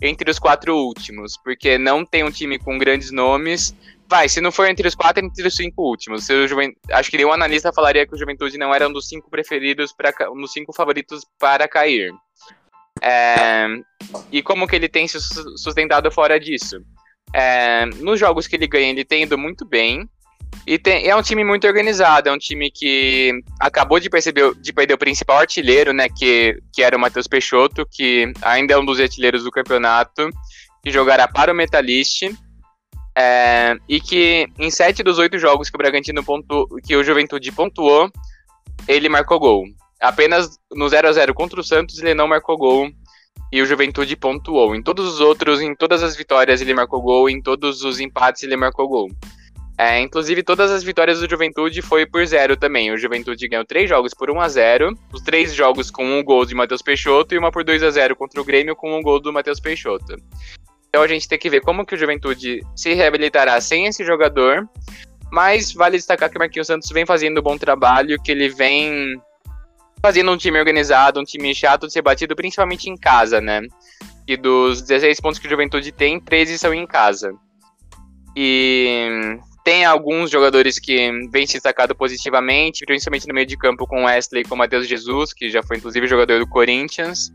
[0.03, 3.75] entre os quatro últimos, porque não tem um time com grandes nomes.
[4.07, 6.25] Vai, se não for entre os quatro, entre os cinco últimos.
[6.25, 9.09] Se o Juventude, acho que nenhum analista falaria que o Juventude não era um dos
[9.09, 12.13] cinco preferidos, para um dos cinco favoritos para cair.
[13.01, 13.67] É,
[14.31, 15.19] e como que ele tem se
[15.57, 16.83] sustentado fora disso?
[17.35, 20.09] É, nos jogos que ele ganha, ele tem ido muito bem.
[20.67, 24.73] E tem, é um time muito organizado, é um time que acabou de perceber de
[24.73, 26.09] perder o principal artilheiro, né?
[26.09, 30.29] Que, que era o Matheus Peixoto, que ainda é um dos artilheiros do campeonato,
[30.83, 32.31] que jogará para o Metalist.
[33.17, 37.51] É, e que em sete dos oito jogos que o Bragantino pontuou, que o Juventude
[37.51, 38.11] pontuou,
[38.87, 39.65] ele marcou gol.
[40.01, 42.89] Apenas no 0 a 0 contra o Santos ele não marcou gol
[43.53, 44.75] e o Juventude pontuou.
[44.75, 48.43] Em todos os outros, em todas as vitórias ele marcou gol, em todos os empates
[48.43, 49.09] ele marcou gol.
[49.81, 52.91] É, inclusive, todas as vitórias do Juventude foi por zero também.
[52.91, 56.45] O Juventude ganhou três jogos por 1 a 0 os três jogos com um gol
[56.45, 59.21] de Matheus Peixoto e uma por 2 a 0 contra o Grêmio com um gol
[59.21, 60.17] do Matheus Peixoto.
[60.89, 64.69] Então a gente tem que ver como que o Juventude se reabilitará sem esse jogador.
[65.31, 69.21] Mas vale destacar que o Marquinhos Santos vem fazendo um bom trabalho, que ele vem
[70.01, 73.63] fazendo um time organizado, um time chato de ser batido, principalmente em casa, né?
[74.27, 77.33] E dos 16 pontos que o Juventude tem, 13 são em casa.
[78.37, 84.05] E tem alguns jogadores que vêm se destacado positivamente, principalmente no meio de campo com
[84.05, 87.31] Wesley e com Matheus Jesus, que já foi inclusive jogador do Corinthians.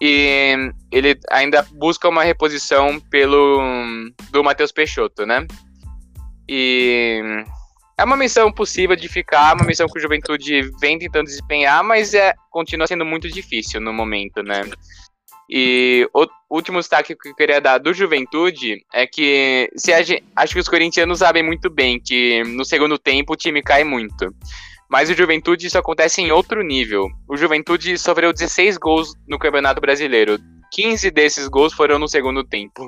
[0.00, 3.60] E ele ainda busca uma reposição pelo
[4.30, 5.46] do Matheus Peixoto, né?
[6.48, 7.44] E
[8.00, 12.14] é uma missão possível de ficar, uma missão que o Juventude vem tentando desempenhar, mas
[12.14, 14.62] é continua sendo muito difícil no momento, né?
[15.50, 20.54] E o último destaque que eu queria dar do Juventude é que se gente, acho
[20.54, 24.34] que os corintianos sabem muito bem que no segundo tempo o time cai muito.
[24.88, 27.06] Mas o Juventude isso acontece em outro nível.
[27.28, 30.38] O Juventude sofreu 16 gols no Campeonato Brasileiro.
[30.72, 32.86] 15 desses gols foram no segundo tempo.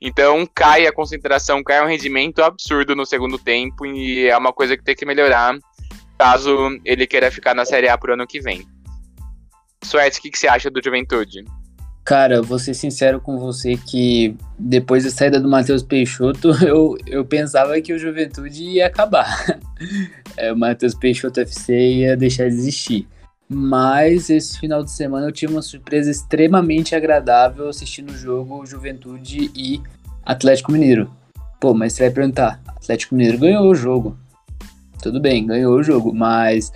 [0.00, 4.76] Então cai a concentração, cai um rendimento absurdo no segundo tempo e é uma coisa
[4.76, 5.58] que tem que melhorar
[6.18, 8.66] caso ele queira ficar na Série A pro ano que vem.
[9.82, 11.44] Suéter, o que, que você acha do Juventude?
[12.04, 17.24] Cara, vou ser sincero com você que depois da saída do Matheus Peixoto, eu, eu
[17.24, 19.28] pensava que o Juventude ia acabar.
[20.36, 23.08] É, o Matheus Peixoto FC ia deixar de existir.
[23.52, 29.50] Mas esse final de semana eu tive uma surpresa extremamente agradável assistindo o jogo Juventude
[29.56, 29.82] e
[30.24, 31.10] Atlético Mineiro.
[31.58, 34.16] Pô, mas você vai perguntar, Atlético Mineiro ganhou o jogo.
[35.02, 36.72] Tudo bem, ganhou o jogo, mas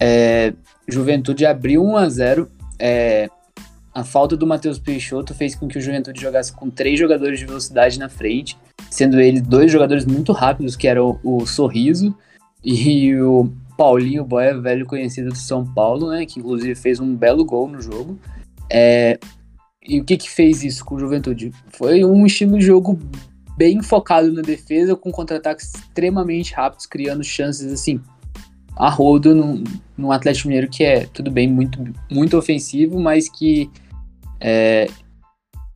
[0.00, 0.52] é,
[0.88, 3.30] Juventude abriu 1 a 0 é,
[3.94, 7.46] a falta do Matheus Peixoto fez com que o Juventude jogasse com três jogadores de
[7.46, 8.58] velocidade na frente,
[8.90, 12.12] sendo eles dois jogadores muito rápidos, que eram o Sorriso
[12.64, 16.26] e o Paulinho Boia, velho conhecido do São Paulo, né?
[16.26, 18.18] Que inclusive fez um belo gol no jogo.
[18.70, 19.18] É,
[19.86, 21.52] e o que que fez isso com o Juventude?
[21.68, 22.98] Foi um estilo de jogo
[23.56, 28.00] bem focado na defesa, com contra-ataques extremamente rápidos, criando chances assim
[28.76, 29.62] a rodo num,
[29.96, 33.70] num Atlético Mineiro que é, tudo bem, muito, muito ofensivo, mas que
[34.40, 34.88] é,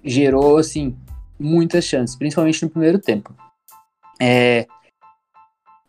[0.05, 0.97] gerou assim
[1.39, 3.33] muitas chances, principalmente no primeiro tempo.
[4.21, 4.67] É,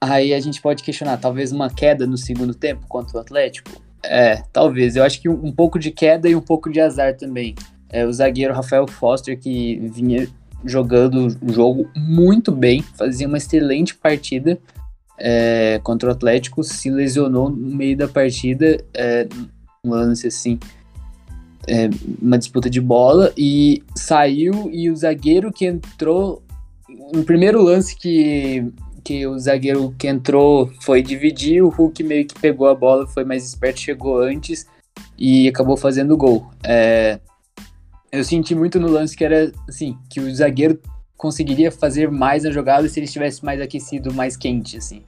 [0.01, 3.81] Aí a gente pode questionar, talvez uma queda no segundo tempo contra o Atlético?
[4.03, 4.95] É, talvez.
[4.95, 7.53] Eu acho que um, pouco de queda e um pouco de azar também.
[7.89, 10.27] É, o zagueiro Rafael Foster, que vinha
[10.63, 14.57] jogando o jogo muito bem, fazia uma excelente partida
[15.17, 19.27] é, contra o Atlético, se lesionou no meio da partida, é,
[19.83, 20.59] um lance assim,
[21.67, 21.89] é,
[22.21, 26.41] uma disputa de bola, e saiu, e o zagueiro que entrou,
[27.13, 28.65] no primeiro lance que
[29.09, 33.23] que o zagueiro que entrou foi dividir, o Hulk meio que pegou a bola, foi
[33.23, 34.67] mais esperto, chegou antes
[35.17, 36.47] e acabou fazendo o gol.
[36.63, 37.19] É,
[38.11, 40.79] eu senti muito no lance que era assim, que o zagueiro
[41.17, 45.01] conseguiria fazer mais a jogada se ele estivesse mais aquecido, mais quente, assim.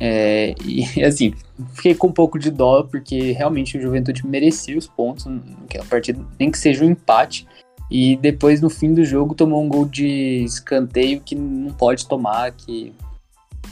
[0.00, 1.32] É, e assim,
[1.74, 6.20] fiquei com um pouco de dó, porque realmente o Juventude merecia os pontos naquela partida,
[6.36, 7.46] nem que seja um empate.
[7.90, 12.52] E depois, no fim do jogo, tomou um gol de escanteio que não pode tomar,
[12.52, 12.92] que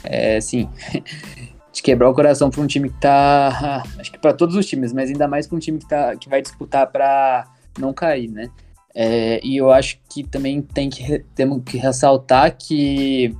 [0.03, 0.67] é assim,
[1.71, 3.83] de quebrar o coração para um time que tá.
[3.99, 6.27] Acho que para todos os times, mas ainda mais para um time que, tá, que
[6.27, 7.45] vai disputar para
[7.79, 8.49] não cair, né?
[8.99, 13.35] É, e eu acho que também tem que, temos que ressaltar que.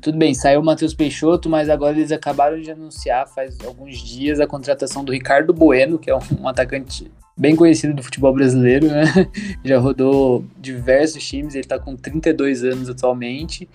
[0.00, 4.38] Tudo bem, saiu o Matheus Peixoto, mas agora eles acabaram de anunciar faz alguns dias
[4.38, 8.88] a contratação do Ricardo Bueno, que é um, um atacante bem conhecido do futebol brasileiro,
[8.88, 9.04] né?
[9.64, 13.68] Já rodou diversos times, ele está com 32 anos atualmente.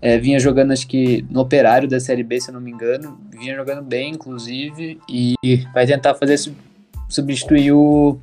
[0.00, 3.18] É, vinha jogando, acho que no operário da Série B, se eu não me engano.
[3.30, 5.34] Vinha jogando bem, inclusive, e
[5.74, 6.38] vai tentar fazer
[7.08, 8.18] substituir o,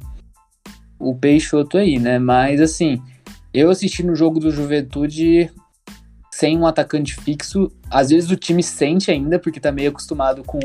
[0.97, 2.17] o Peixoto aí, né?
[2.17, 3.02] Mas, assim,
[3.54, 5.52] eu assisti no jogo do Juventude
[6.32, 7.71] sem um atacante fixo.
[7.91, 10.60] Às vezes o time sente ainda, porque tá meio acostumado com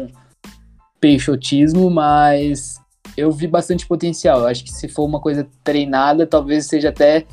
[1.00, 2.81] peixotismo, mas
[3.16, 4.40] eu vi bastante potencial.
[4.40, 7.26] Eu acho que se for uma coisa treinada, talvez seja até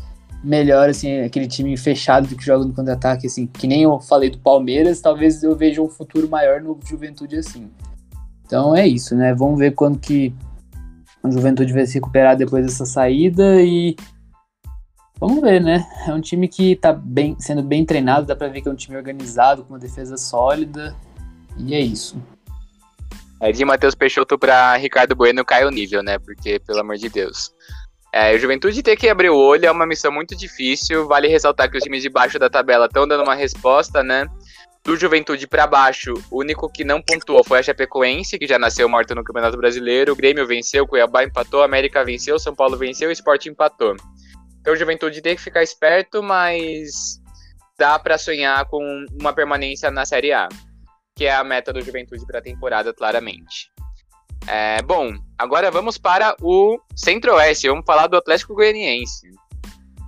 [0.43, 4.29] melhor, assim, aquele time fechado do que joga no contra-ataque, assim, que nem eu falei
[4.29, 7.69] do Palmeiras, talvez eu veja um futuro maior no Juventude assim.
[8.45, 9.33] Então é isso, né?
[9.33, 10.33] Vamos ver quando que
[11.21, 13.95] o Juventude vai se recuperar depois dessa saída e
[15.19, 15.85] vamos ver, né?
[16.07, 18.75] É um time que tá bem, sendo bem treinado, dá pra ver que é um
[18.75, 20.95] time organizado, com uma defesa sólida,
[21.57, 22.17] e é isso.
[23.41, 26.19] É, de Matheus Peixoto para Ricardo Bueno cai o nível, né?
[26.19, 27.51] Porque, pelo amor de Deus.
[28.11, 31.07] É, o Juventude ter que abrir o olho é uma missão muito difícil.
[31.07, 34.27] Vale ressaltar que os times de baixo da tabela estão dando uma resposta, né?
[34.83, 38.87] Do Juventude para baixo, o único que não pontuou foi a Chapecoense, que já nasceu
[38.89, 40.13] morto no Campeonato Brasileiro.
[40.13, 43.95] O Grêmio venceu, o Cuiabá empatou, a América venceu, São Paulo venceu, o Sport empatou.
[44.59, 47.21] Então o Juventude tem que ficar esperto, mas
[47.77, 50.49] dá para sonhar com uma permanência na Série A
[51.19, 53.69] que é a meta do Juventude para a temporada, claramente.
[54.47, 57.67] É, bom, agora vamos para o Centro-Oeste.
[57.67, 59.29] Vamos falar do Atlético Goianiense.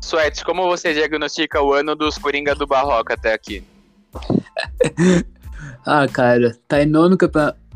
[0.01, 3.61] Suetes, como você diagnostica o ano dos Coringa do Barroca até aqui?
[5.85, 7.17] ah, cara, tá em nono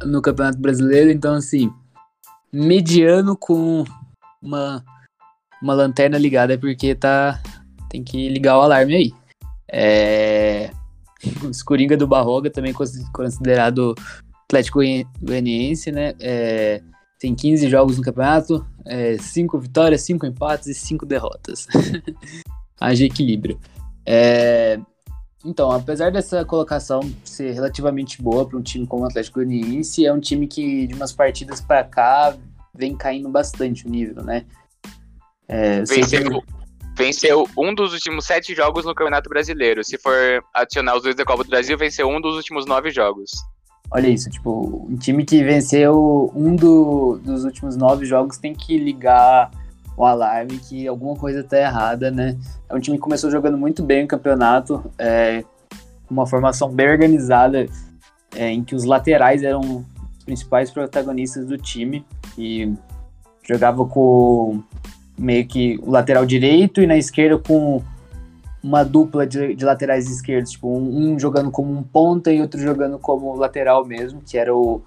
[0.05, 1.69] no Campeonato Brasileiro, então assim,
[2.53, 3.83] mediano com
[4.41, 4.81] uma,
[5.61, 7.41] uma lanterna ligada, porque tá.
[7.89, 9.13] Tem que ligar o alarme aí.
[9.69, 10.71] É,
[11.49, 12.73] os Coringa do Barroga, também
[13.13, 13.95] considerado
[14.45, 14.79] Atlético
[15.21, 16.13] Goianiense, né?
[16.19, 16.81] É,
[17.19, 21.67] tem 15 jogos no campeonato, é, cinco vitórias, cinco empates e cinco derrotas.
[22.79, 23.59] Haja equilíbrio.
[24.05, 24.79] É,
[25.43, 30.11] então, apesar dessa colocação ser relativamente boa para um time como o Atlético Goianiense, é
[30.11, 32.35] um time que de umas partidas para cá
[32.73, 34.45] vem caindo bastante o nível, né?
[35.47, 36.43] É, venceu,
[36.95, 39.83] venceu um dos últimos sete jogos no Campeonato Brasileiro.
[39.83, 43.31] Se for adicionar os dois da Copa do Brasil, venceu um dos últimos nove jogos.
[43.91, 48.77] Olha isso, tipo, um time que venceu um do, dos últimos nove jogos tem que
[48.77, 49.51] ligar
[49.95, 52.37] o alarme que alguma coisa tá errada, né?
[52.67, 55.43] É um time que começou jogando muito bem o campeonato, é,
[56.09, 57.67] uma formação bem organizada,
[58.35, 59.85] é, em que os laterais eram
[60.17, 62.05] os principais protagonistas do time
[62.37, 62.73] e
[63.47, 64.61] jogava com
[65.17, 67.81] meio que o lateral direito e na esquerda com
[68.65, 72.59] uma dupla de, de laterais esquerdos, tipo, um, um, jogando como um ponta e outro
[72.59, 74.81] jogando como lateral mesmo, que era o,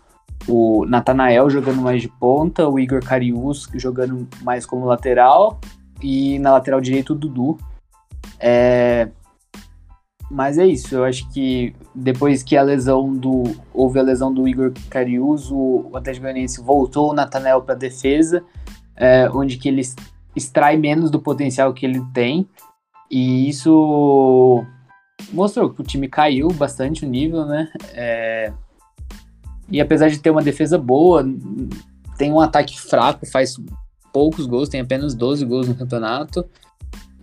[0.49, 5.61] o Natanael jogando mais de ponta, o Igor Carius jogando mais como lateral,
[6.03, 7.57] e na lateral direito o Dudu.
[8.41, 9.09] É...
[10.29, 13.45] Mas é isso, eu acho que depois que a lesão do.
[13.73, 18.45] houve a lesão do Igor Carius, o, Atlético Goianiense voltou o Natanael para defesa,
[18.95, 19.83] é, onde que ele
[20.35, 22.49] extrai menos do potencial que ele tem.
[23.11, 24.64] E isso
[25.33, 27.71] mostrou que o time caiu bastante o nível, né?
[27.93, 28.53] É...
[29.71, 31.25] E apesar de ter uma defesa boa,
[32.17, 33.57] tem um ataque fraco, faz
[34.12, 36.45] poucos gols, tem apenas 12 gols no campeonato.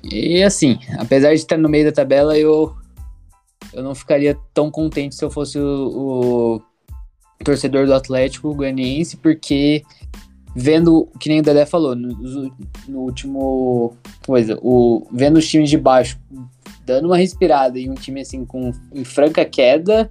[0.04, 2.76] E assim, apesar de estar no meio da tabela, eu,
[3.74, 6.62] eu não ficaria tão contente se eu fosse o,
[7.40, 9.84] o torcedor do Atlético Goianiense, porque
[10.56, 12.08] vendo, que nem o Dedé falou, no,
[12.88, 13.94] no, último
[14.26, 16.18] coisa, o, vendo os times de baixo
[16.86, 20.10] dando uma respirada e um time assim com em franca queda,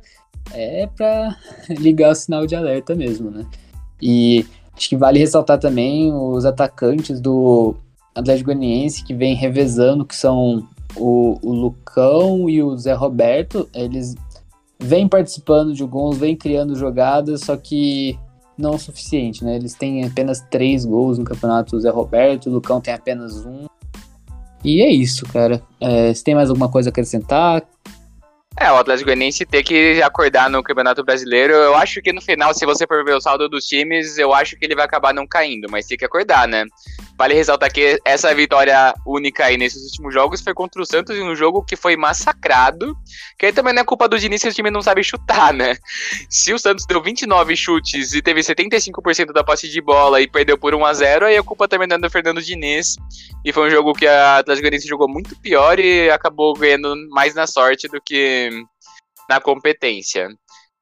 [0.52, 1.36] é para
[1.70, 3.46] ligar o sinal de alerta mesmo, né?
[4.02, 4.44] E
[4.76, 7.74] acho que vale ressaltar também os atacantes do
[8.14, 14.14] Atlético Goianiense que vem revezando, que são o, o Lucão e o Zé Roberto, eles
[14.78, 18.18] vêm participando de gols, vêm criando jogadas, só que
[18.56, 19.56] não o suficiente, né?
[19.56, 23.66] Eles têm apenas três gols no campeonato, o Zé Roberto, o Lucão tem apenas um.
[24.64, 25.62] E é isso, cara.
[25.80, 27.62] É, tem mais alguma coisa a acrescentar?
[28.58, 32.54] É, o Atlético Goianiense ter que acordar no Campeonato Brasileiro, eu acho que no final,
[32.54, 35.26] se você for ver o saldo dos times, eu acho que ele vai acabar não
[35.26, 36.64] caindo, mas tem que acordar, né?
[37.16, 41.22] Vale ressaltar que essa vitória única aí nesses últimos jogos foi contra o Santos em
[41.22, 42.96] um jogo que foi massacrado.
[43.38, 45.76] Que aí também não é culpa do Diniz que o time não sabe chutar, né?
[46.28, 50.58] Se o Santos deu 29 chutes e teve 75% da posse de bola e perdeu
[50.58, 52.96] por 1 a 0 aí a culpa também não é do Fernando Diniz.
[53.44, 57.34] E foi um jogo que a Atlético Goianiense jogou muito pior e acabou ganhando mais
[57.34, 58.50] na sorte do que
[59.28, 60.28] na competência.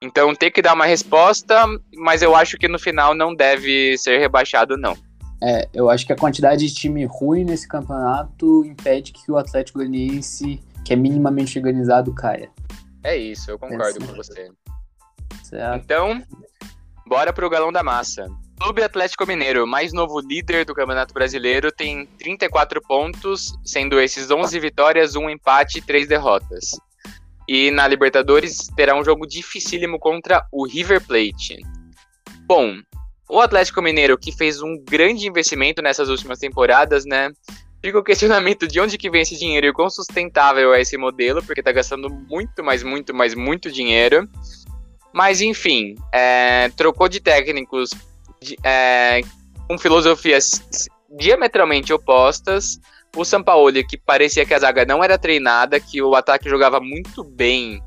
[0.01, 1.65] Então tem que dar uma resposta,
[1.95, 4.97] mas eu acho que no final não deve ser rebaixado, não.
[5.45, 9.79] É, eu acho que a quantidade de time ruim nesse campeonato impede que o Atlético
[9.79, 12.49] Goianiense, que é minimamente organizado, caia.
[13.03, 14.49] É isso, eu concordo com você.
[15.43, 15.83] Certo.
[15.83, 16.23] Então,
[17.05, 18.25] bora pro Galão da Massa.
[18.57, 24.57] Clube Atlético Mineiro, mais novo líder do Campeonato Brasileiro, tem 34 pontos, sendo esses 11
[24.61, 26.71] vitórias, um empate e 3 derrotas.
[27.49, 31.57] E na Libertadores terá um jogo dificílimo contra o River Plate.
[32.45, 32.77] Bom,
[33.33, 37.31] o Atlético Mineiro, que fez um grande investimento nessas últimas temporadas, né?
[37.81, 41.41] Fica o questionamento de onde que vem esse dinheiro e quão sustentável é esse modelo,
[41.43, 44.29] porque tá gastando muito, mas muito, mas muito dinheiro.
[45.11, 47.89] Mas enfim, é, trocou de técnicos
[48.39, 49.21] de, é,
[49.67, 50.61] com filosofias
[51.17, 52.79] diametralmente opostas.
[53.15, 57.23] O Sampaoli, que parecia que a zaga não era treinada, que o ataque jogava muito
[57.23, 57.81] bem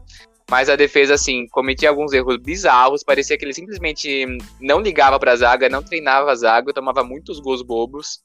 [0.50, 3.02] mas a defesa, assim, cometia alguns erros bizarros.
[3.02, 4.26] Parecia que ele simplesmente
[4.60, 8.20] não ligava pra zaga, não treinava a zaga, tomava muitos gols bobos.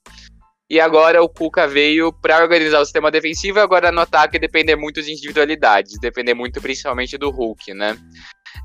[0.69, 4.77] E agora o Cuca veio para organizar o sistema defensivo e agora no ataque depender
[4.77, 7.97] muito de individualidades, depender muito principalmente do Hulk, né?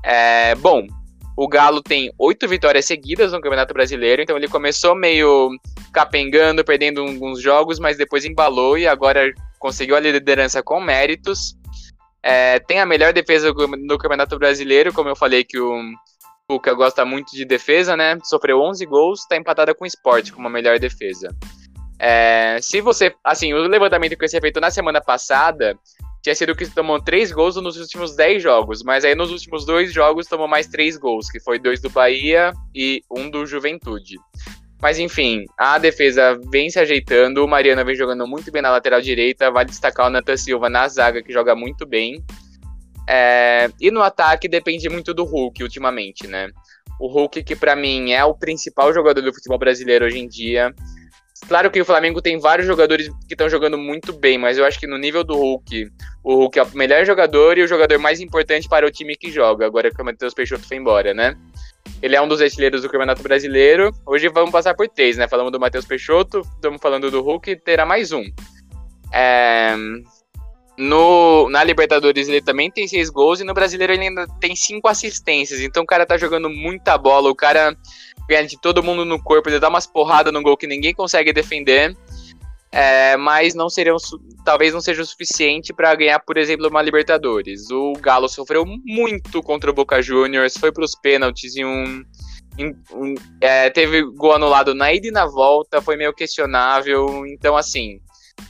[0.05, 0.87] É, bom,
[1.35, 5.49] o Galo tem oito vitórias seguidas no Campeonato Brasileiro, então ele começou meio
[5.91, 11.56] capengando, perdendo alguns jogos, mas depois embalou e agora conseguiu a liderança com méritos.
[12.21, 15.81] É, tem a melhor defesa no Campeonato Brasileiro, como eu falei que o
[16.49, 18.17] Cuca gosta muito de defesa, né?
[18.23, 21.29] Sofreu 11 gols, está empatada com o Sport como a melhor defesa.
[21.99, 25.77] É, se você, assim, o levantamento que foi feito na semana passada
[26.21, 29.93] tinha sido que tomou 3 gols nos últimos 10 jogos, mas aí nos últimos dois
[29.93, 34.17] jogos tomou mais 3 gols, que foi dois do Bahia e um do Juventude.
[34.81, 39.01] Mas enfim, a defesa vem se ajeitando, o Mariano vem jogando muito bem na lateral
[39.01, 42.23] direita, vale destacar o Nathan Silva na zaga, que joga muito bem.
[43.09, 46.49] É, e no ataque depende muito do Hulk ultimamente, né?
[46.99, 50.73] O Hulk, que para mim é o principal jogador do futebol brasileiro hoje em dia,
[51.45, 54.79] Claro que o Flamengo tem vários jogadores que estão jogando muito bem, mas eu acho
[54.79, 55.89] que no nível do Hulk,
[56.23, 59.31] o Hulk é o melhor jogador e o jogador mais importante para o time que
[59.31, 61.37] joga, agora que o Matheus Peixoto foi embora, né?
[62.01, 63.91] Ele é um dos artilheiros do Campeonato Brasileiro.
[64.05, 65.27] Hoje vamos passar por três, né?
[65.27, 68.23] Falamos do Matheus Peixoto, estamos falando do Hulk, terá mais um.
[69.13, 69.75] É...
[70.77, 74.87] No, na Libertadores ele também tem seis gols e no Brasileiro ele ainda tem cinco
[74.87, 75.59] assistências.
[75.59, 77.75] Então o cara tá jogando muita bola, o cara
[78.29, 81.33] ganha de todo mundo no corpo, ele dá umas porradas no gol que ninguém consegue
[81.33, 81.97] defender.
[82.71, 83.95] É, mas não seriam,
[84.43, 87.69] talvez não seja o suficiente para ganhar, por exemplo, uma Libertadores.
[87.71, 92.03] O Galo sofreu muito contra o Boca Juniors, foi para os pênaltis em um,
[92.59, 97.25] um é, teve gol anulado na ida e na volta, foi meio questionável.
[97.25, 98.01] Então, assim,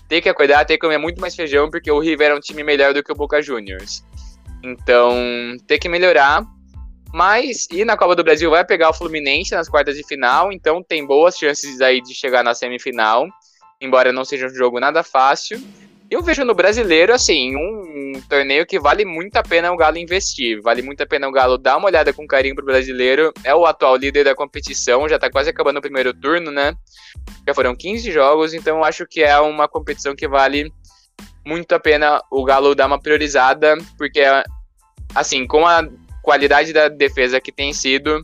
[0.07, 2.63] tem que acordar, tem que comer muito mais feijão, porque o River é um time
[2.63, 4.03] melhor do que o Boca Juniors.
[4.63, 5.15] Então,
[5.67, 6.43] tem que melhorar.
[7.13, 10.83] Mas, e na Copa do Brasil vai pegar o Fluminense nas quartas de final, então
[10.83, 13.27] tem boas chances aí de chegar na semifinal,
[13.79, 15.61] embora não seja um jogo nada fácil.
[16.09, 19.97] Eu vejo no brasileiro, assim, um, um, torneio que vale muito a pena o Galo
[19.97, 20.61] investir.
[20.61, 23.33] Vale muito a pena o Galo dar uma olhada com carinho pro brasileiro.
[23.43, 26.73] É o atual líder da competição, já tá quase acabando o primeiro turno, né?
[27.45, 30.71] Já foram 15 jogos, então eu acho que é uma competição que vale
[31.45, 34.21] muito a pena o Galo dar uma priorizada, porque,
[35.13, 35.85] assim, com a
[36.23, 38.21] qualidade da defesa que tem sido,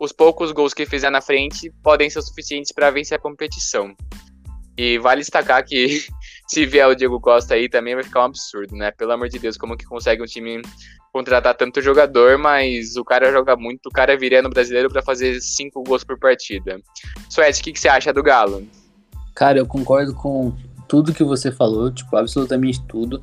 [0.00, 3.96] os poucos gols que fizer na frente podem ser suficientes para vencer a competição.
[4.76, 6.06] E vale destacar que
[6.46, 8.90] se vier o Diego Costa aí também vai ficar um absurdo, né?
[8.90, 10.62] Pelo amor de Deus, como que consegue um time
[11.12, 15.40] contratar tanto jogador, mas o cara joga muito, o cara viria no brasileiro para fazer
[15.40, 16.78] cinco gols por partida.
[17.30, 18.66] Suete, o que, que você acha do Galo?
[19.34, 20.54] Cara, eu concordo com
[20.86, 23.22] tudo que você falou, tipo, absolutamente tudo.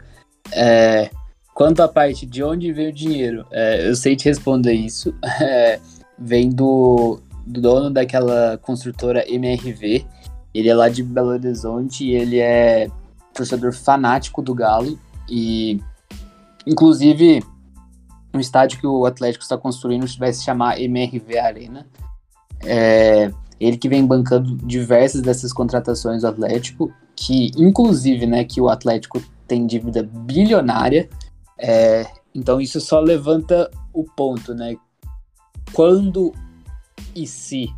[0.51, 1.09] É,
[1.53, 5.13] Quanto à parte de onde veio o dinheiro, é, eu sei te responder isso.
[5.41, 5.79] É,
[6.17, 10.05] vem do, do, dono daquela construtora MRV.
[10.53, 12.89] Ele é lá de Belo Horizonte e ele é
[13.33, 14.97] torcedor fanático do Galo.
[15.29, 15.81] E,
[16.67, 17.43] inclusive,
[18.33, 21.87] um estádio que o Atlético está construindo vai se chamar MRV Arena.
[22.63, 28.69] É, ele que vem bancando diversas dessas contratações do Atlético, que inclusive, né, que o
[28.69, 31.09] Atlético tem dívida bilionária
[31.57, 34.75] é, então isso só levanta o ponto, né?
[35.71, 36.33] Quando
[37.15, 37.73] e se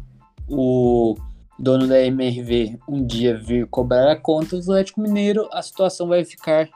[0.47, 1.15] o
[1.57, 6.23] dono da MRV um dia vir cobrar a conta do Atlético Mineiro, a situação vai
[6.23, 6.69] ficar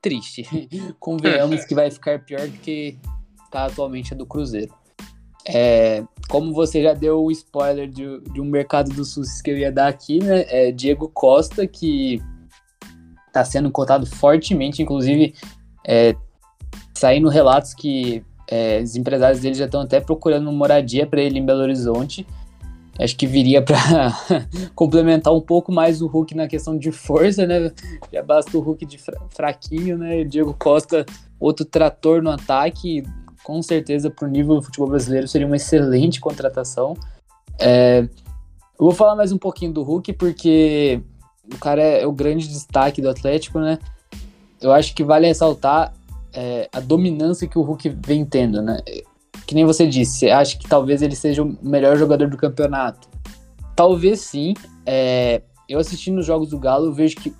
[0.00, 0.46] triste.
[0.98, 2.98] Convenhamos que vai ficar pior do que
[3.44, 4.72] está atualmente a do Cruzeiro.
[5.46, 9.58] É, como você já deu o spoiler de, de, um mercado do SUS que eu
[9.58, 10.44] ia dar aqui, né?
[10.48, 12.22] É Diego Costa, que
[13.26, 15.34] está sendo cotado fortemente, inclusive
[15.86, 16.14] é,
[16.94, 21.46] saindo relatos que é, os empresários dele já estão até procurando moradia para ele em
[21.46, 22.26] Belo Horizonte.
[23.00, 24.12] Acho que viria para
[24.74, 27.72] complementar um pouco mais o Hulk na questão de força, né?
[28.12, 30.22] Já basta o Hulk de fraquinho, né?
[30.24, 31.06] Diego Costa,
[31.38, 33.02] outro trator no ataque.
[33.42, 36.94] Com certeza, para o nível do futebol brasileiro, seria uma excelente contratação.
[37.58, 41.00] É, eu vou falar mais um pouquinho do Hulk, porque
[41.52, 43.78] o cara é o grande destaque do Atlético, né?
[44.60, 45.94] Eu acho que vale ressaltar
[46.34, 48.78] é, a dominância que o Hulk vem tendo, né?
[49.50, 53.08] Que nem você disse, você acha que talvez ele seja o melhor jogador do campeonato?
[53.74, 54.54] Talvez sim.
[54.86, 57.34] É, eu assistindo os jogos do Galo, eu vejo que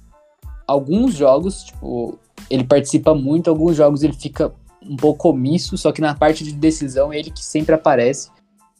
[0.66, 2.18] alguns jogos, tipo,
[2.50, 4.52] ele participa muito, alguns jogos ele fica
[4.82, 8.28] um pouco omisso, só que na parte de decisão ele que sempre aparece.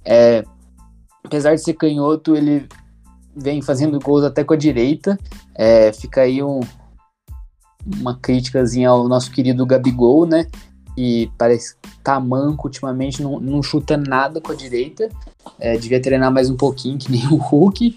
[0.04, 0.42] É,
[1.22, 2.66] apesar de ser canhoto, ele
[3.36, 5.16] vem fazendo gols até com a direita.
[5.54, 6.58] É, fica aí um,
[8.00, 10.48] uma críticazinha ao nosso querido Gabigol, né?
[10.95, 15.09] Que parece tá manco ultimamente, não, não chuta nada com a direita.
[15.59, 17.97] É, devia treinar mais um pouquinho, que nem o Hulk.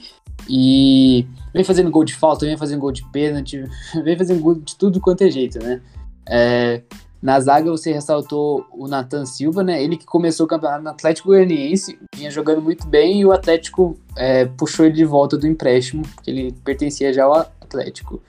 [0.50, 3.64] E vem fazendo gol de falta, vem fazendo gol de pênalti,
[4.04, 5.82] vem fazendo gol de tudo quanto é jeito, né?
[6.28, 6.82] É,
[7.22, 9.82] na zaga você ressaltou o Nathan Silva, né?
[9.82, 13.98] Ele que começou o campeonato no Atlético Goianiense, vinha jogando muito bem e o Atlético
[14.18, 18.22] é, puxou ele de volta do empréstimo, porque ele pertencia já ao Atlético.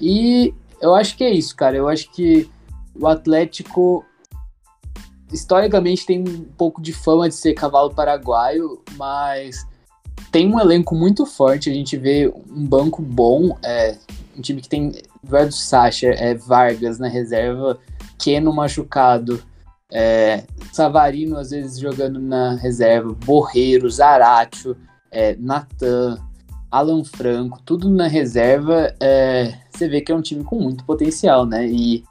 [0.00, 1.76] E eu acho que é isso, cara.
[1.76, 2.50] Eu acho que
[2.94, 4.04] o Atlético
[5.32, 9.66] historicamente tem um pouco de fama de ser cavalo paraguaio, mas
[10.30, 11.70] tem um elenco muito forte.
[11.70, 13.96] A gente vê um banco bom, é,
[14.36, 14.92] um time que tem
[15.24, 17.78] Eduardo Sacha, é, Vargas na reserva,
[18.18, 19.42] Keno machucado,
[19.90, 24.76] é, Savarino às vezes jogando na reserva, Borreiro, Zaratio,
[25.10, 26.18] é, Natan,
[26.70, 31.44] Alan Franco, tudo na reserva, é, você vê que é um time com muito potencial,
[31.44, 31.66] né?
[31.66, 32.02] E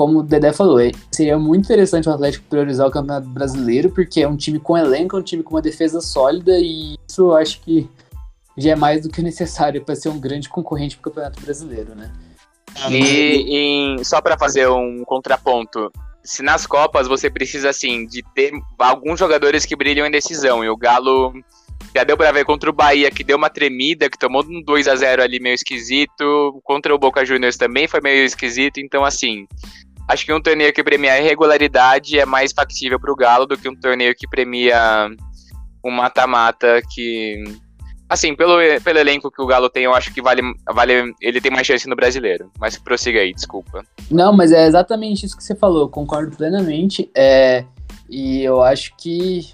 [0.00, 4.22] como o Dedé falou, é, seria muito interessante o Atlético priorizar o Campeonato Brasileiro, porque
[4.22, 7.36] é um time com elenco, é um time com uma defesa sólida, e isso eu
[7.36, 7.86] acho que
[8.56, 11.94] já é mais do que necessário para ser um grande concorrente para o Campeonato Brasileiro,
[11.94, 12.10] né?
[12.90, 15.92] E só para fazer um contraponto,
[16.24, 20.70] se nas Copas você precisa assim de ter alguns jogadores que brilham em decisão, e
[20.70, 21.34] o Galo
[21.94, 24.88] já deu para ver contra o Bahia que deu uma tremida, que tomou um 2
[24.88, 29.46] a 0 ali meio esquisito, contra o Boca Juniors também foi meio esquisito, então assim,
[30.12, 33.56] acho que um torneio que premia a irregularidade é mais factível para o Galo do
[33.56, 35.08] que um torneio que premia
[35.84, 37.42] um mata-mata que
[38.10, 40.42] Assim, pelo, pelo elenco que o Galo tem, eu acho que vale,
[40.74, 41.14] vale.
[41.20, 42.50] Ele tem mais chance no brasileiro.
[42.58, 43.84] Mas prossiga aí, desculpa.
[44.10, 47.08] Não, mas é exatamente isso que você falou, concordo plenamente.
[47.16, 47.64] É,
[48.08, 49.52] e eu acho que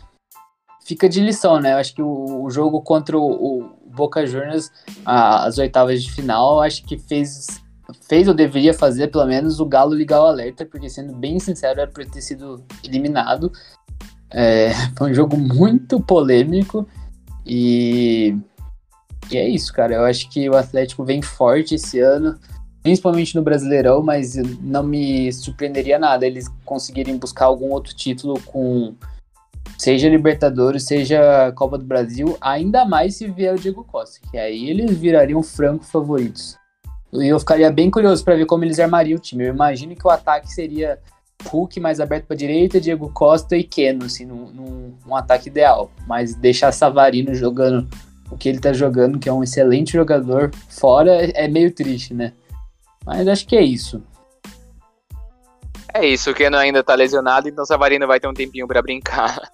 [0.86, 1.74] fica de lição, né?
[1.74, 4.72] Eu acho que o, o jogo contra o, o Boca Juniors,
[5.04, 7.60] a, as oitavas de final, acho que fez.
[8.08, 11.80] Fez ou deveria fazer, pelo menos, o Galo ligar o alerta, porque, sendo bem sincero,
[11.80, 13.52] era por ter sido eliminado.
[14.30, 16.86] É, foi um jogo muito polêmico.
[17.44, 18.36] E,
[19.30, 19.94] e é isso, cara.
[19.94, 22.38] Eu acho que o Atlético vem forte esse ano,
[22.82, 28.94] principalmente no Brasileirão, mas não me surpreenderia nada eles conseguirem buscar algum outro título com
[29.78, 34.70] seja Libertadores, seja Copa do Brasil, ainda mais se vier o Diego Costa, que aí
[34.70, 36.56] eles virariam franco favoritos.
[37.22, 39.44] E eu ficaria bem curioso para ver como eles armariam o time.
[39.44, 40.98] Eu imagino que o ataque seria
[41.44, 45.90] Hulk mais aberto para direita, Diego Costa e Keno, assim, num, num, ataque ideal.
[46.06, 47.88] Mas deixar Savarino jogando
[48.30, 52.32] o que ele tá jogando, que é um excelente jogador, fora é meio triste, né?
[53.04, 54.02] Mas acho que é isso.
[55.94, 59.40] É isso, o Keno ainda tá lesionado, então Savarino vai ter um tempinho para brincar.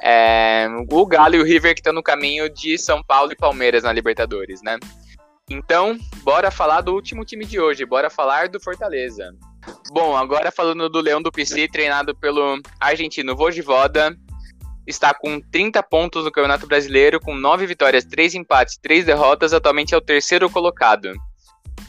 [0.00, 3.82] É, o Galo e o River que estão no caminho de São Paulo e Palmeiras
[3.82, 4.78] na Libertadores, né?
[5.50, 9.34] Então, bora falar do último time de hoje, bora falar do Fortaleza.
[9.92, 14.16] Bom, agora falando do Leão do PC, treinado pelo argentino Vojivoda,
[14.86, 19.92] está com 30 pontos no Campeonato Brasileiro, com 9 vitórias, 3 empates, 3 derrotas, atualmente
[19.92, 21.12] é o terceiro colocado.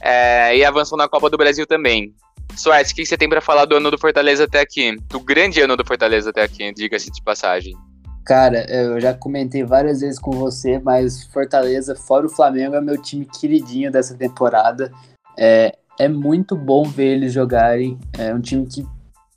[0.01, 2.15] É, e avançou na Copa do Brasil também.
[2.55, 4.95] Soares, o que você tem para falar do ano do Fortaleza até aqui?
[5.07, 7.75] Do grande ano do Fortaleza até aqui, diga-se de passagem.
[8.23, 13.01] Cara, eu já comentei várias vezes com você, mas Fortaleza, fora o Flamengo, é meu
[13.01, 14.91] time queridinho dessa temporada.
[15.37, 17.97] É, é muito bom ver eles jogarem.
[18.17, 18.85] É um time que,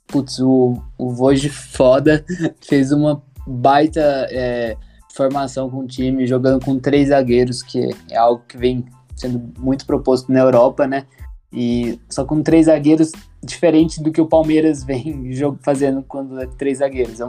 [0.07, 1.15] putz, o, o
[1.49, 2.23] foda
[2.61, 4.77] fez uma baita é,
[5.13, 9.85] formação com o time, jogando com três zagueiros, que é algo que vem sendo muito
[9.85, 11.05] proposto na Europa, né?
[11.51, 13.11] E só com três zagueiros,
[13.43, 15.31] diferente do que o Palmeiras vem
[15.61, 17.19] fazendo quando é três zagueiros.
[17.19, 17.25] É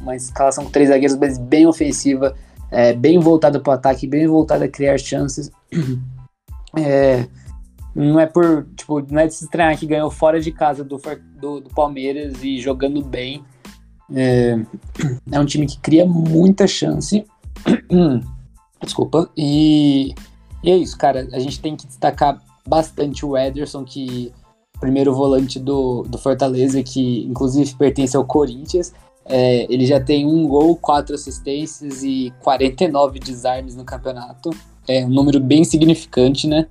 [0.00, 2.34] uma escalação com três zagueiros, mas bem ofensiva,
[2.70, 5.50] é, bem voltada para o ataque, bem voltada a criar chances.
[6.78, 7.26] É,
[7.92, 11.00] não é por, tipo, não é de se estranhar que ganhou fora de casa do,
[11.40, 13.42] do, do Palmeiras e jogando bem.
[14.14, 14.56] É,
[15.32, 17.24] é, um time que cria muita chance.
[18.80, 19.28] Desculpa.
[19.36, 20.14] E,
[20.62, 21.28] e, é isso, cara.
[21.32, 24.32] A gente tem que destacar bastante o Ederson, que
[24.78, 28.94] primeiro volante do, do Fortaleza, que inclusive pertence ao Corinthians.
[29.30, 34.50] É, ele já tem um gol, quatro assistências e 49 desarmes no campeonato.
[34.88, 36.66] É um número bem significante, né?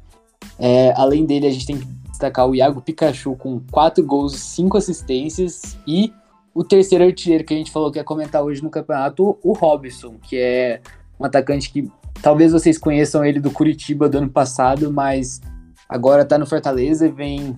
[0.60, 4.78] É, além dele, a gente tem que destacar o Iago Pikachu com 4 gols 5
[4.78, 5.78] assistências.
[5.88, 6.12] E
[6.54, 10.16] o terceiro artilheiro que a gente falou que ia comentar hoje no campeonato, o Robson,
[10.22, 10.82] que é
[11.18, 11.90] um atacante que
[12.22, 15.40] talvez vocês conheçam ele do Curitiba do ano passado, mas
[15.88, 17.56] agora tá no Fortaleza e vem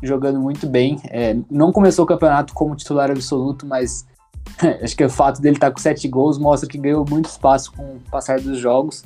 [0.00, 1.00] jogando muito bem.
[1.10, 4.06] É, não começou o campeonato como titular absoluto, mas
[4.82, 7.72] acho que o fato dele estar tá com 7 gols mostra que ganhou muito espaço
[7.72, 9.04] com o passar dos jogos.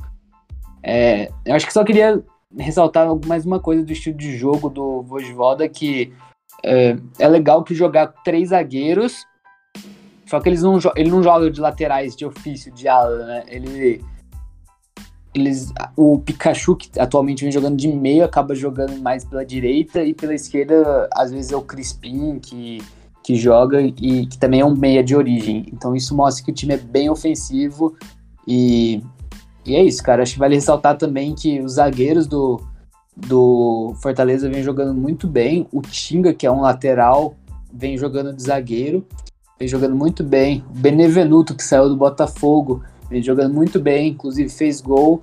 [0.82, 2.22] É, eu acho que só queria
[2.56, 6.12] ressaltar mais uma coisa do estilo de jogo do Vojvoda, que
[6.64, 9.26] é, é legal que jogar três zagueiros,
[10.26, 13.44] só que eles não, ele não joga de laterais de ofício, de ala, né?
[13.48, 14.04] Ele,
[15.34, 20.14] eles, o Pikachu, que atualmente vem jogando de meio, acaba jogando mais pela direita e
[20.14, 22.78] pela esquerda, às vezes é o Crispim que,
[23.22, 25.66] que joga e que também é um meia de origem.
[25.72, 27.96] Então isso mostra que o time é bem ofensivo
[28.46, 29.02] e
[29.64, 30.22] e é isso, cara.
[30.22, 32.60] Acho que vale ressaltar também que os zagueiros do,
[33.16, 35.66] do Fortaleza vem jogando muito bem.
[35.72, 37.36] O Tinga, que é um lateral,
[37.72, 39.06] vem jogando de zagueiro,
[39.58, 40.64] vem jogando muito bem.
[40.70, 45.22] O Benevenuto, que saiu do Botafogo, vem jogando muito bem, inclusive fez gol.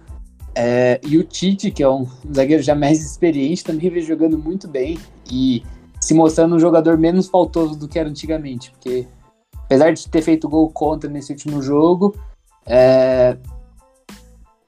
[0.56, 4.68] É, e o Tite, que é um zagueiro já mais experiente, também vem jogando muito
[4.68, 4.98] bem
[5.32, 5.64] e
[6.00, 9.08] se mostrando um jogador menos faltoso do que era antigamente, porque
[9.66, 12.16] apesar de ter feito gol contra nesse último jogo,
[12.66, 13.38] é,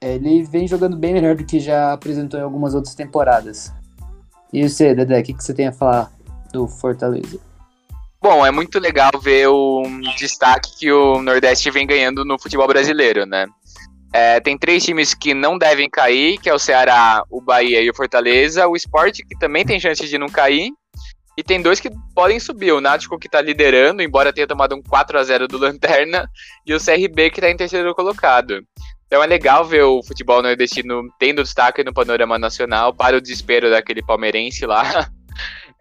[0.01, 3.73] ele vem jogando bem melhor do que já apresentou em algumas outras temporadas.
[4.51, 6.11] E você, Dedé, o que, que você tem a falar
[6.51, 7.39] do Fortaleza?
[8.21, 9.83] Bom, é muito legal ver o
[10.17, 13.47] destaque que o Nordeste vem ganhando no futebol brasileiro, né?
[14.11, 17.89] É, tem três times que não devem cair, que é o Ceará, o Bahia e
[17.89, 18.67] o Fortaleza.
[18.67, 20.71] O Sport, que também tem chance de não cair.
[21.39, 22.73] E tem dois que podem subir.
[22.73, 26.29] O Náutico, que tá liderando, embora tenha tomado um 4 a 0 do Lanterna.
[26.65, 28.61] E o CRB, que tá em terceiro colocado.
[29.07, 33.69] Então é legal ver o futebol nordestino tendo destaque no panorama nacional para o desespero
[33.69, 35.09] daquele palmeirense lá.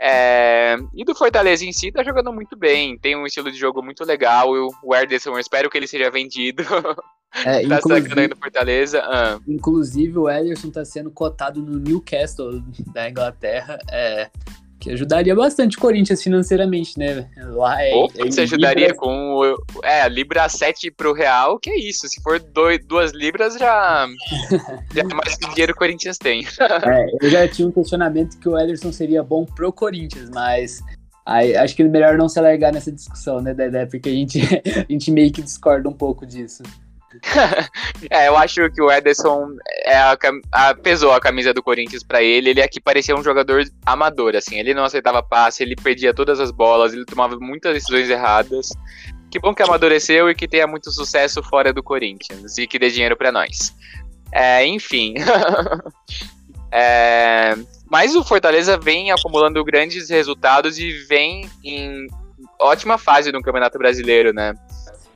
[0.00, 0.76] É...
[0.94, 4.04] E do Fortaleza em si tá jogando muito bem, tem um estilo de jogo muito
[4.04, 4.48] legal.
[4.80, 6.62] O Ederson, eu espero que ele seja vendido.
[7.44, 9.02] É, tá inclusive, no Fortaleza.
[9.04, 9.40] Ah.
[9.48, 13.76] Inclusive, o Ederson tá sendo cotado no Newcastle da Inglaterra.
[13.90, 14.30] É,
[14.78, 17.28] que ajudaria bastante o Corinthians financeiramente, né?
[17.36, 18.98] Lá é, Opa, é você ajudaria libras.
[18.98, 22.08] com é, a Libra 7 pro Real, que é isso.
[22.08, 24.06] Se for dois, duas Libras, já,
[24.94, 26.44] já é mais que dinheiro o Corinthians tem.
[26.60, 30.80] É, eu já tinha um questionamento que o Ederson seria bom pro Corinthians, mas
[31.26, 33.84] aí, acho que é melhor não se alargar nessa discussão, né, Dedé?
[33.86, 34.40] Porque a gente,
[34.88, 36.62] a gente meio que discorda um pouco disso.
[38.10, 39.48] é, eu acho que o Ederson
[39.84, 40.18] é a,
[40.52, 42.50] a, pesou a camisa do Corinthians para ele.
[42.50, 44.58] Ele aqui parecia um jogador amador, assim.
[44.58, 48.70] Ele não aceitava passe, ele perdia todas as bolas, ele tomava muitas decisões erradas.
[49.30, 52.90] Que bom que amadureceu e que tenha muito sucesso fora do Corinthians e que dê
[52.90, 53.74] dinheiro para nós.
[54.32, 55.14] É, enfim.
[56.72, 57.54] é,
[57.90, 62.06] mas o Fortaleza vem acumulando grandes resultados e vem em
[62.60, 64.54] ótima fase no Campeonato Brasileiro, né?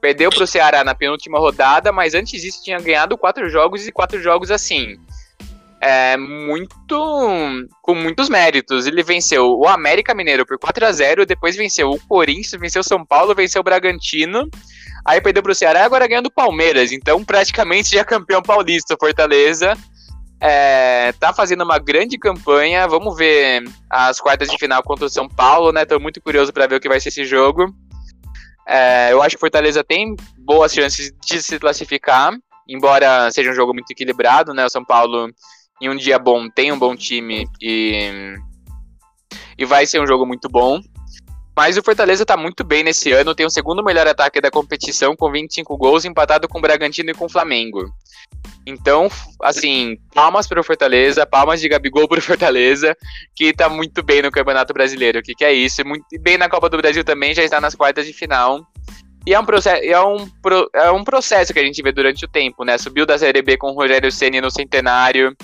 [0.03, 3.93] Perdeu para o Ceará na penúltima rodada, mas antes disso tinha ganhado quatro jogos e
[3.93, 4.99] quatro jogos assim.
[5.81, 8.89] É, muito com muitos méritos.
[8.89, 12.85] Ele venceu o América Mineiro por 4 a 0 depois venceu o Corinthians, venceu o
[12.85, 14.51] São Paulo, venceu o Bragantino,
[15.05, 16.91] aí perdeu para o Ceará e agora ganhando o Palmeiras.
[16.91, 19.77] Então, praticamente já campeão paulista, Fortaleza.
[20.41, 22.89] É, tá fazendo uma grande campanha.
[22.89, 25.85] Vamos ver as quartas de final contra o São Paulo, né?
[25.85, 27.73] Tô muito curioso para ver o que vai ser esse jogo.
[28.73, 32.33] É, eu acho que Fortaleza tem boas chances de se classificar,
[32.67, 34.65] embora seja um jogo muito equilibrado, né?
[34.65, 35.31] O São Paulo,
[35.79, 38.35] em um dia bom, tem um bom time e,
[39.59, 40.81] e vai ser um jogo muito bom.
[41.55, 45.15] Mas o Fortaleza tá muito bem nesse ano, tem o segundo melhor ataque da competição,
[45.15, 47.93] com 25 gols, empatado com o Bragantino e com o Flamengo.
[48.67, 49.09] Então,
[49.43, 52.97] assim, palmas para o Fortaleza, palmas de Gabigol para o Fortaleza,
[53.35, 55.19] que tá muito bem no Campeonato Brasileiro.
[55.19, 55.85] O que, que é isso?
[55.85, 58.67] Muito bem na Copa do Brasil também, já está nas quartas de final.
[59.27, 60.29] E é um, processo, é, um,
[60.75, 62.77] é um processo que a gente vê durante o tempo, né?
[62.77, 65.37] Subiu da Série B com o Rogério Ceni no centenário,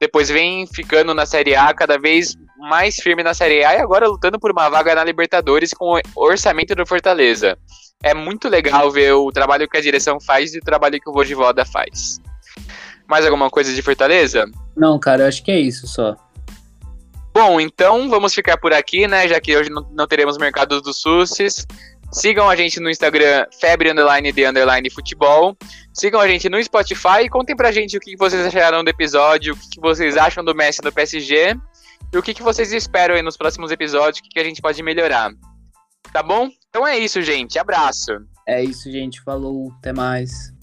[0.00, 4.08] depois vem ficando na Série A cada vez mais firme na Série A e agora
[4.08, 7.58] lutando por uma vaga na Libertadores com o orçamento do Fortaleza.
[8.02, 11.12] É muito legal ver o trabalho que a direção faz e o trabalho que o
[11.12, 12.20] Vojivoda faz.
[13.08, 14.46] Mais alguma coisa de Fortaleza?
[14.76, 16.16] Não, cara, eu acho que é isso só.
[17.34, 19.26] Bom, então vamos ficar por aqui, né?
[19.26, 21.66] Já que hoje não, não teremos mercados dos SUSes.
[22.12, 25.56] Sigam a gente no Instagram, febre underline de underline futebol.
[25.92, 29.54] Sigam a gente no Spotify e contem pra gente o que vocês acharam do episódio,
[29.54, 31.56] o que vocês acham do Messi do PSG
[32.12, 35.32] e o que vocês esperam aí nos próximos episódios, o que a gente pode melhorar.
[36.12, 36.48] Tá bom?
[36.68, 37.58] Então é isso, gente.
[37.58, 38.12] Abraço.
[38.46, 39.20] É isso, gente.
[39.20, 39.72] Falou.
[39.78, 40.53] Até mais.